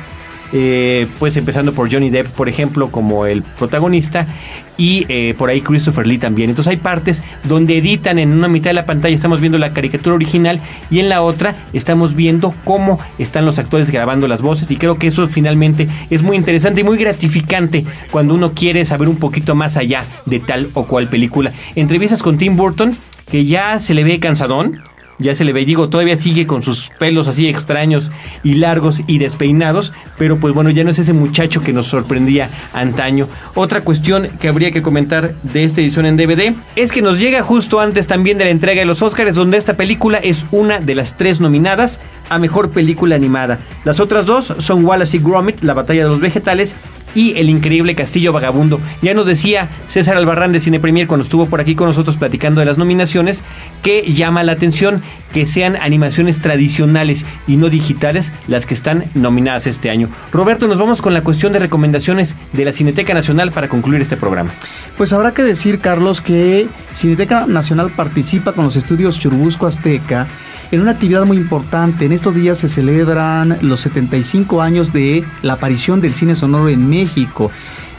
Eh, 0.57 1.09
pues 1.19 1.37
empezando 1.37 1.73
por 1.73 1.93
Johnny 1.93 2.11
Depp, 2.11 2.29
por 2.29 2.49
ejemplo, 2.49 2.87
como 2.87 3.27
el 3.27 3.43
protagonista, 3.43 4.29
y 4.77 5.05
eh, 5.09 5.35
por 5.37 5.51
ahí 5.51 5.61
Christopher 5.61 6.07
Lee 6.07 6.19
también. 6.19 6.49
Entonces 6.49 6.71
hay 6.71 6.77
partes 6.77 7.25
donde 7.43 7.79
editan 7.79 8.21
en 8.21 8.31
una 8.31 8.47
mitad 8.47 8.71
de 8.71 8.75
la 8.75 8.87
pantalla, 8.87 9.17
estamos 9.17 9.41
viendo 9.41 9.59
la 9.59 9.73
caricatura 9.73 10.15
original, 10.15 10.61
y 10.93 11.01
en 11.01 11.09
la 11.09 11.23
otra 11.23 11.57
estamos 11.73 12.15
viendo 12.15 12.55
cómo 12.63 13.01
están 13.19 13.47
los 13.47 13.59
actores 13.59 13.91
grabando 13.91 14.29
las 14.29 14.43
voces, 14.43 14.71
y 14.71 14.77
creo 14.77 14.97
que 14.97 15.09
eso 15.09 15.27
finalmente 15.27 15.89
es 16.09 16.23
muy 16.23 16.37
interesante 16.37 16.83
y 16.83 16.85
muy 16.85 16.99
gratificante 16.99 17.85
cuando 18.13 18.35
uno 18.35 18.53
quiere 18.53 18.85
saber 18.85 19.09
un 19.09 19.17
poquito 19.17 19.57
más 19.57 19.77
allá 19.77 20.05
de 20.25 20.39
tal 20.39 20.71
o 20.75 20.85
cual 20.85 21.09
película. 21.09 21.53
Entrevistas 21.75 22.23
con 22.23 22.39
Tim 22.39 22.57
Burton, 22.57 22.97
que 23.29 23.45
ya 23.45 23.81
se 23.81 23.93
le 23.93 24.05
ve 24.05 24.21
cansadón 24.21 24.83
ya 25.19 25.35
se 25.35 25.45
le 25.45 25.53
ve, 25.53 25.65
digo, 25.65 25.89
todavía 25.89 26.17
sigue 26.17 26.47
con 26.47 26.63
sus 26.63 26.91
pelos 26.99 27.29
así 27.29 27.49
extraños 27.49 28.11
y 28.43 28.55
largos 28.55 29.01
y 29.07 29.19
despeinados, 29.19 29.93
pero 30.19 30.39
pues 30.39 30.55
bueno, 30.55 30.71
ya 30.71 30.85
no 30.85 30.91
es 30.91 30.99
ese 30.99 31.13
muchacho 31.13 31.61
que 31.61 31.73
nos 31.73 31.87
sorprendía 31.87 32.51
antaño. 32.73 33.29
Otra 33.55 33.83
cuestión 33.83 34.29
que 34.41 34.49
habría 34.49 34.71
que 34.71 34.83
comentar 34.83 35.35
de 35.43 35.65
esta 35.65 35.81
edición 35.81 36.07
en 36.07 36.17
DVD 36.17 36.55
es 36.77 36.93
que 36.93 37.03
nos 37.03 37.19
llega 37.19 37.43
justo 37.43 37.81
antes 37.81 38.07
también 38.07 38.39
de 38.39 38.45
la 38.45 38.51
entrega 38.51 38.81
de 38.81 38.87
los 38.87 39.03
Oscars, 39.03 39.35
donde 39.35 39.57
esta 39.57 39.75
película 39.75 40.19
es 40.19 40.47
una 40.51 40.81
de 40.81 40.95
las 40.95 41.17
tres 41.17 41.41
nominadas 41.41 42.01
a 42.31 42.39
mejor 42.39 42.71
película 42.71 43.15
animada. 43.17 43.59
Las 43.85 44.01
otras 44.01 44.27
dos 44.27 44.55
son 44.59 44.85
Wallace 44.85 45.17
y 45.17 45.21
Gromit, 45.21 45.63
La 45.63 45.75
batalla 45.75 46.05
de 46.05 46.09
los 46.09 46.21
vegetales 46.21 46.75
y 47.15 47.37
El 47.37 47.49
increíble 47.49 47.95
Castillo 47.95 48.33
Vagabundo. 48.33 48.81
Ya 49.03 49.15
nos 49.15 49.27
decía 49.27 49.69
César 49.89 50.17
Albarrán 50.17 50.53
de 50.53 50.61
Cine 50.61 50.81
Premier 50.81 51.07
cuando 51.07 51.25
estuvo 51.25 51.47
por 51.47 51.61
aquí 51.61 51.75
con 51.75 51.89
nosotros 51.89 52.17
platicando 52.17 52.61
de 52.61 52.67
las 52.67 52.79
nominaciones 52.79 53.43
que 53.83 54.03
llama 54.13 54.43
la 54.43 54.53
atención 54.53 55.03
que 55.33 55.47
sean 55.47 55.77
animaciones 55.77 56.39
tradicionales 56.39 57.27
y 57.47 57.57
no 57.57 57.69
digitales 57.69 58.33
las 58.47 58.67
que 58.67 58.75
están 58.75 59.05
nominadas 59.15 59.67
este 59.67 59.91
año. 59.91 60.09
Roberto, 60.33 60.69
nos 60.69 60.79
vamos 60.79 61.03
con 61.03 61.13
la 61.13 61.23
cuestión 61.23 61.53
de 61.53 61.59
recomendaciones 61.59 62.37
de 62.53 62.65
la 62.65 62.73
Cineteca 62.73 63.15
Nacional 63.15 63.51
para 63.51 63.69
concluir 63.69 64.01
este 64.01 64.17
programa. 64.17 64.53
Pues 64.97 65.13
habrá 65.13 65.35
que 65.35 65.43
decir, 65.43 65.81
Carlos, 65.81 66.21
que 66.21 66.69
Cineteca 66.95 67.47
Nacional 67.47 67.91
participa 67.91 68.53
con 68.53 68.65
los 68.65 68.77
estudios 68.77 69.19
Churubusco 69.19 69.67
Azteca 69.67 70.29
en 70.71 70.81
una 70.81 70.93
actividad 70.93 71.25
muy 71.25 71.37
importante. 71.37 72.05
En 72.05 72.13
estos 72.13 72.35
días 72.35 72.59
se 72.59 72.69
celebran 72.69 73.59
los 73.63 73.81
75 73.81 74.63
años 74.63 74.93
de 74.93 75.25
la 75.43 75.55
aparición 75.55 76.01
del 76.01 76.15
cine 76.15 76.37
sonoro 76.37 76.69
en 76.69 76.89
México. 76.89 77.51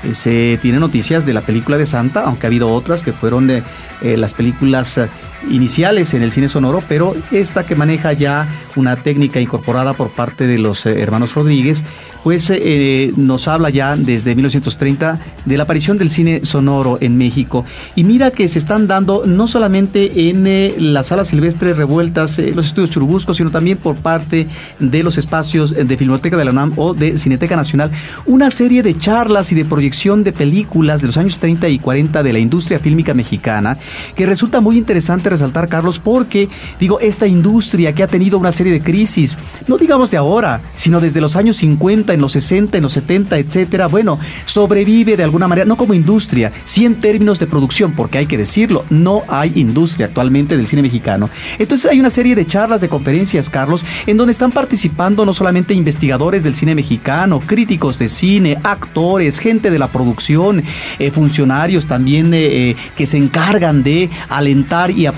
Eh, 0.03 0.13
se 0.13 0.59
tiene 0.61 0.79
noticias 0.79 1.25
de 1.25 1.33
la 1.33 1.41
película 1.41 1.77
de 1.77 1.85
Santa, 1.85 2.21
aunque 2.21 2.45
ha 2.45 2.49
habido 2.49 2.69
otras 2.71 3.03
que 3.03 3.13
fueron 3.13 3.47
de 3.47 3.63
eh, 4.01 4.17
las 4.17 4.33
películas 4.33 4.97
eh, 4.97 5.07
iniciales 5.49 6.13
en 6.13 6.23
el 6.23 6.31
cine 6.31 6.49
sonoro, 6.49 6.81
pero 6.87 7.15
esta 7.31 7.65
que 7.65 7.75
maneja 7.75 8.13
ya 8.13 8.47
una 8.75 8.95
técnica 8.95 9.39
incorporada 9.39 9.93
por 9.93 10.09
parte 10.09 10.47
de 10.47 10.57
los 10.57 10.85
hermanos 10.85 11.33
Rodríguez, 11.33 11.83
pues 12.25 12.49
eh, 12.49 13.13
nos 13.17 13.47
habla 13.47 13.69
ya 13.69 13.95
desde 13.95 14.33
1930 14.33 15.19
de 15.45 15.57
la 15.57 15.63
aparición 15.63 15.99
del 15.99 16.09
cine 16.09 16.43
sonoro 16.43 16.97
en 16.99 17.19
México. 17.19 17.65
Y 17.95 18.03
mira 18.03 18.31
que 18.31 18.47
se 18.47 18.57
están 18.57 18.87
dando 18.87 19.27
no 19.27 19.45
solamente 19.45 20.29
en 20.29 20.47
eh, 20.47 20.73
las 20.79 21.07
salas 21.07 21.27
silvestres 21.27 21.77
revueltas, 21.77 22.39
eh, 22.39 22.51
los 22.55 22.65
estudios 22.65 22.89
churubuscos, 22.89 23.37
sino 23.37 23.51
también 23.51 23.77
por 23.77 23.97
parte 23.97 24.47
de 24.79 25.03
los 25.03 25.19
espacios 25.19 25.75
de 25.75 25.97
Filmoteca 25.97 26.35
de 26.35 26.45
la 26.45 26.49
UNAM 26.51 26.73
o 26.77 26.95
de 26.95 27.19
Cineteca 27.19 27.55
Nacional, 27.55 27.91
una 28.25 28.49
serie 28.49 28.81
de 28.81 28.97
charlas 28.97 29.51
y 29.51 29.55
de 29.55 29.65
proyección 29.65 30.23
de 30.23 30.33
películas 30.33 31.01
de 31.01 31.07
los 31.07 31.17
años 31.17 31.37
30 31.37 31.69
y 31.69 31.77
40 31.77 32.23
de 32.23 32.33
la 32.33 32.39
industria 32.39 32.79
fílmica 32.79 33.13
mexicana, 33.13 33.77
que 34.15 34.25
resulta 34.25 34.61
muy 34.61 34.79
interesante 34.79 35.24
resaltar, 35.29 35.67
Carlos, 35.67 35.99
porque, 35.99 36.49
digo, 36.79 36.99
esta 36.99 37.27
industria 37.27 37.93
que 37.93 38.03
ha 38.03 38.07
tenido 38.07 38.37
una 38.37 38.51
serie 38.51 38.73
de 38.73 38.81
crisis, 38.81 39.37
no 39.67 39.77
digamos 39.77 40.11
de 40.11 40.17
ahora, 40.17 40.61
sino 40.73 40.99
desde 41.01 41.21
los 41.21 41.35
años 41.35 41.57
50, 41.57 42.13
en 42.13 42.21
los 42.21 42.33
60, 42.33 42.77
en 42.77 42.83
los 42.83 42.93
70, 42.93 43.37
etcétera, 43.37 43.87
bueno, 43.87 44.19
sobrevive 44.45 45.17
de 45.17 45.23
alguna 45.23 45.47
manera, 45.47 45.65
no 45.65 45.77
como 45.77 45.93
industria, 45.93 46.51
sí 46.63 46.85
en 46.85 46.95
términos 46.95 47.39
de 47.39 47.47
producción, 47.47 47.93
porque 47.93 48.17
hay 48.17 48.25
que 48.25 48.37
decirlo, 48.37 48.85
no 48.89 49.23
hay 49.27 49.53
industria 49.55 50.07
actualmente 50.07 50.57
del 50.57 50.67
cine 50.67 50.81
mexicano. 50.81 51.29
Entonces 51.59 51.89
hay 51.89 51.99
una 51.99 52.09
serie 52.09 52.35
de 52.35 52.45
charlas, 52.45 52.81
de 52.81 52.89
conferencias, 52.89 53.49
Carlos, 53.49 53.85
en 54.07 54.17
donde 54.17 54.31
están 54.31 54.51
participando 54.51 55.25
no 55.25 55.33
solamente 55.33 55.73
investigadores 55.73 56.43
del 56.43 56.55
cine 56.55 56.75
mexicano, 56.75 57.39
críticos 57.39 57.99
de 57.99 58.09
cine, 58.09 58.57
actores, 58.63 59.39
gente 59.39 59.71
de 59.71 59.79
la 59.79 59.87
producción, 59.87 60.63
eh, 60.99 61.11
funcionarios 61.11 61.85
también 61.85 62.33
eh, 62.33 62.69
eh, 62.71 62.75
que 62.95 63.05
se 63.05 63.17
encargan 63.17 63.83
de 63.83 64.09
alentar 64.29 64.91
y 64.91 65.05
apoyar 65.05 65.14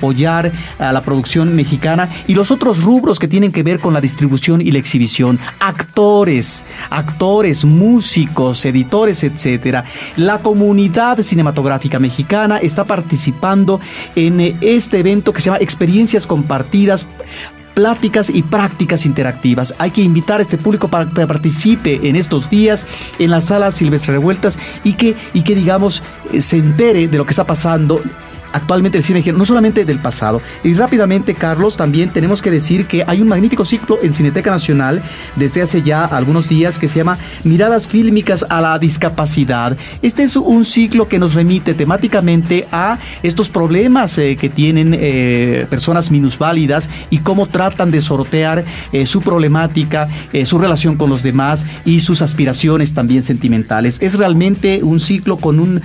a 0.80 0.92
la 0.92 1.02
producción 1.02 1.56
mexicana 1.56 2.10
y 2.28 2.34
los 2.34 2.52
otros 2.52 2.84
rubros 2.84 3.20
que 3.20 3.28
tienen 3.28 3.52
que 3.52 3.64
ver 3.64 3.80
con 3.80 3.94
la 3.94 4.02
distribución 4.02 4.62
y 4.62 4.72
la 4.72 4.80
exhibición, 4.80 5.40
actores, 5.60 6.64
actores, 6.90 7.66
músicos, 7.66 8.66
editores, 8.66 9.24
etcétera. 9.24 9.84
La 10.16 10.40
comunidad 10.40 11.22
cinematográfica 11.22 12.00
mexicana 12.00 12.58
está 12.58 12.86
participando 12.86 13.80
en 14.16 14.40
eh, 14.42 14.58
este 14.62 15.00
evento 15.00 15.34
que 15.34 15.42
se 15.42 15.46
llama 15.46 15.60
Experiencias 15.60 16.28
Compartidas 16.28 17.08
pláticas 17.78 18.32
y 18.32 18.42
prácticas 18.42 19.06
interactivas. 19.06 19.76
Hay 19.78 19.92
que 19.92 20.02
invitar 20.02 20.40
a 20.40 20.42
este 20.42 20.58
público 20.58 20.88
para 20.88 21.08
que 21.08 21.28
participe 21.28 22.10
en 22.10 22.16
estos 22.16 22.50
días 22.50 22.88
en 23.20 23.30
las 23.30 23.46
salas 23.46 23.76
Silvestre 23.76 24.14
Revueltas 24.14 24.58
y 24.84 24.94
que, 24.94 25.16
y 25.34 25.44
que 25.44 25.54
digamos, 25.54 26.02
eh, 26.34 26.42
se 26.42 26.58
entere 26.58 27.08
de 27.08 27.18
lo 27.20 27.26
que 27.26 27.32
está 27.32 27.46
pasando 27.46 28.02
actualmente 28.58 28.98
el 28.98 29.04
cine 29.04 29.24
no 29.34 29.46
solamente 29.46 29.86
del 29.86 30.00
pasado. 30.00 30.42
Y 30.64 30.74
rápidamente, 30.74 31.34
Carlos, 31.34 31.78
también 31.78 32.10
tenemos 32.10 32.42
que 32.42 32.52
decir 32.52 32.86
que 32.86 33.04
hay 33.08 33.22
un 33.22 33.28
magnífico 33.28 33.66
ciclo 33.66 34.00
en 34.02 34.14
Cineteca 34.14 34.52
Nacional 34.52 35.02
desde 35.36 35.62
hace 35.62 35.82
ya 35.82 36.06
algunos 36.06 36.50
días 36.50 36.80
que 36.80 36.88
se 36.88 37.00
llama 37.00 37.18
Miradas 37.44 37.88
Fílmicas 37.88 38.46
a 38.50 38.62
la 38.62 38.80
Discapacidad. 38.80 39.78
Este 40.02 40.24
es 40.24 40.36
un 40.36 40.66
ciclo 40.66 41.08
que 41.08 41.20
nos 41.20 41.34
remite 41.34 41.74
temáticamente 41.74 42.68
a 42.72 43.00
estos 43.24 43.50
problemas 43.50 44.18
eh, 44.18 44.38
que 44.40 44.50
tienen 44.50 44.96
eh, 44.98 45.66
personas 45.70 46.12
minusválidas 46.12 46.90
y 47.10 47.20
cómo 47.20 47.48
tratan 47.48 47.92
de 47.92 48.02
sortear 48.02 48.66
eh, 48.92 49.06
su 49.06 49.22
problemática, 49.22 50.10
su 50.46 50.58
relación 50.58 50.96
con 50.98 51.10
los 51.10 51.24
demás 51.24 51.66
y 51.86 52.02
sus 52.02 52.22
aspiraciones 52.22 52.94
también 52.94 53.22
sentimentales. 53.22 53.98
Es 54.02 54.16
realmente 54.16 54.82
un 54.84 55.00
ciclo 55.00 55.38
con 55.38 55.60
un 55.60 55.82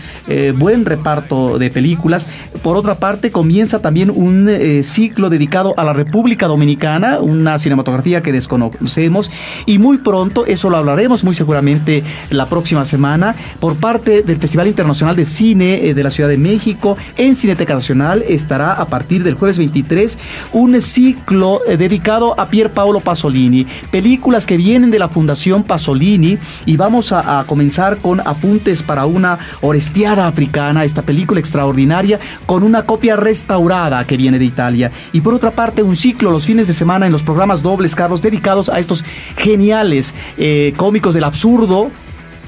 buen 0.56 0.84
reparto 0.84 1.58
de 1.58 1.70
películas. 1.70 2.26
Por 2.62 2.76
otra 2.76 2.94
parte, 2.94 3.32
comienza 3.32 3.80
también 3.80 4.08
un 4.08 4.48
eh, 4.48 4.84
ciclo 4.84 5.30
dedicado 5.30 5.74
a 5.76 5.84
la 5.84 5.92
República 5.92 6.46
Dominicana, 6.46 7.18
una 7.18 7.58
cinematografía 7.58 8.22
que 8.22 8.30
desconocemos 8.30 9.32
y 9.66 9.80
muy 9.80 9.98
pronto, 9.98 10.46
eso 10.46 10.70
lo 10.70 10.76
hablaremos 10.76 11.24
muy 11.24 11.34
seguramente 11.34 12.04
la 12.30 12.46
próxima 12.46 12.86
semana, 12.86 13.34
por 13.58 13.74
parte 13.74 14.22
del 14.22 14.38
Festival 14.38 14.68
Internacional 14.68 15.16
de 15.16 15.24
Cine 15.24 15.88
eh, 15.88 15.94
de 15.94 16.02
la 16.04 16.12
Ciudad 16.12 16.28
de 16.28 16.38
México 16.38 16.96
en 17.16 17.34
Cineteca 17.34 17.74
Nacional 17.74 18.22
estará 18.28 18.74
a 18.74 18.86
partir 18.86 19.24
del 19.24 19.34
jueves 19.34 19.58
23 19.58 20.16
un 20.52 20.80
ciclo 20.80 21.62
eh, 21.66 21.76
dedicado 21.76 22.38
a 22.38 22.46
Pier 22.46 22.72
Paolo 22.72 23.00
Pasolini, 23.00 23.66
películas 23.90 24.46
que 24.46 24.56
vienen 24.56 24.92
de 24.92 25.00
la 25.00 25.08
Fundación 25.08 25.64
Pasolini 25.64 26.38
y 26.64 26.76
vamos 26.76 27.10
a, 27.10 27.40
a 27.40 27.44
comenzar 27.44 27.96
con 27.96 28.20
apuntes 28.20 28.84
para 28.84 29.04
una 29.04 29.40
Orestiada 29.62 30.28
Africana, 30.28 30.84
esta 30.84 31.02
película 31.02 31.40
extraordinaria 31.40 32.20
con 32.52 32.64
una 32.64 32.82
copia 32.82 33.16
restaurada 33.16 34.06
que 34.06 34.18
viene 34.18 34.38
de 34.38 34.44
Italia. 34.44 34.92
Y 35.14 35.22
por 35.22 35.32
otra 35.32 35.52
parte, 35.52 35.82
un 35.82 35.96
ciclo 35.96 36.30
los 36.30 36.44
fines 36.44 36.66
de 36.66 36.74
semana 36.74 37.06
en 37.06 37.12
los 37.12 37.22
programas 37.22 37.62
dobles, 37.62 37.96
Carlos, 37.96 38.20
dedicados 38.20 38.68
a 38.68 38.78
estos 38.78 39.06
geniales 39.38 40.14
eh, 40.36 40.74
cómicos 40.76 41.14
del 41.14 41.24
absurdo, 41.24 41.90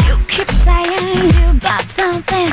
You 0.08 0.16
keep 0.30 0.48
saying 0.48 1.34
you 1.34 1.60
got 1.60 1.82
something 1.82 2.48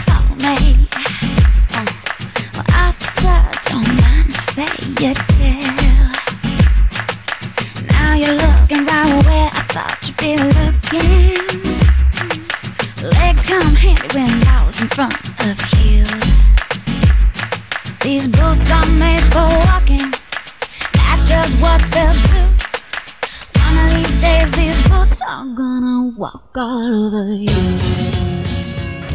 don't 3.70 3.88
mind 4.03 4.28
to 4.28 4.42
say. 4.53 4.68
Now 7.90 8.14
you're 8.14 8.36
looking 8.36 8.84
right 8.84 9.24
where 9.24 9.51
I 9.51 9.62
thought 9.72 9.99
you'd 10.05 10.16
be 10.18 10.36
looking. 10.36 11.40
Legs 13.16 13.49
come 13.49 13.74
handy 13.74 14.09
when 14.14 14.28
I 14.49 14.66
was 14.66 14.80
in 14.82 14.88
front 14.88 15.16
of 15.49 15.57
you. 15.80 16.05
These 18.03 18.28
boots 18.28 18.70
are 18.70 18.90
made 19.01 19.24
for 19.32 19.49
walking. 19.64 20.11
That's 20.92 21.24
just 21.26 21.53
what 21.62 21.80
they'll 21.90 22.20
do. 22.28 22.42
One 23.64 23.78
of 23.84 23.90
these 23.95 24.20
days, 24.20 24.53
these 24.53 24.80
boots 24.88 25.22
are 25.22 25.47
gonna 25.57 26.12
walk 26.18 26.53
all 26.55 27.07
over 27.07 27.32
you. 27.32 28.53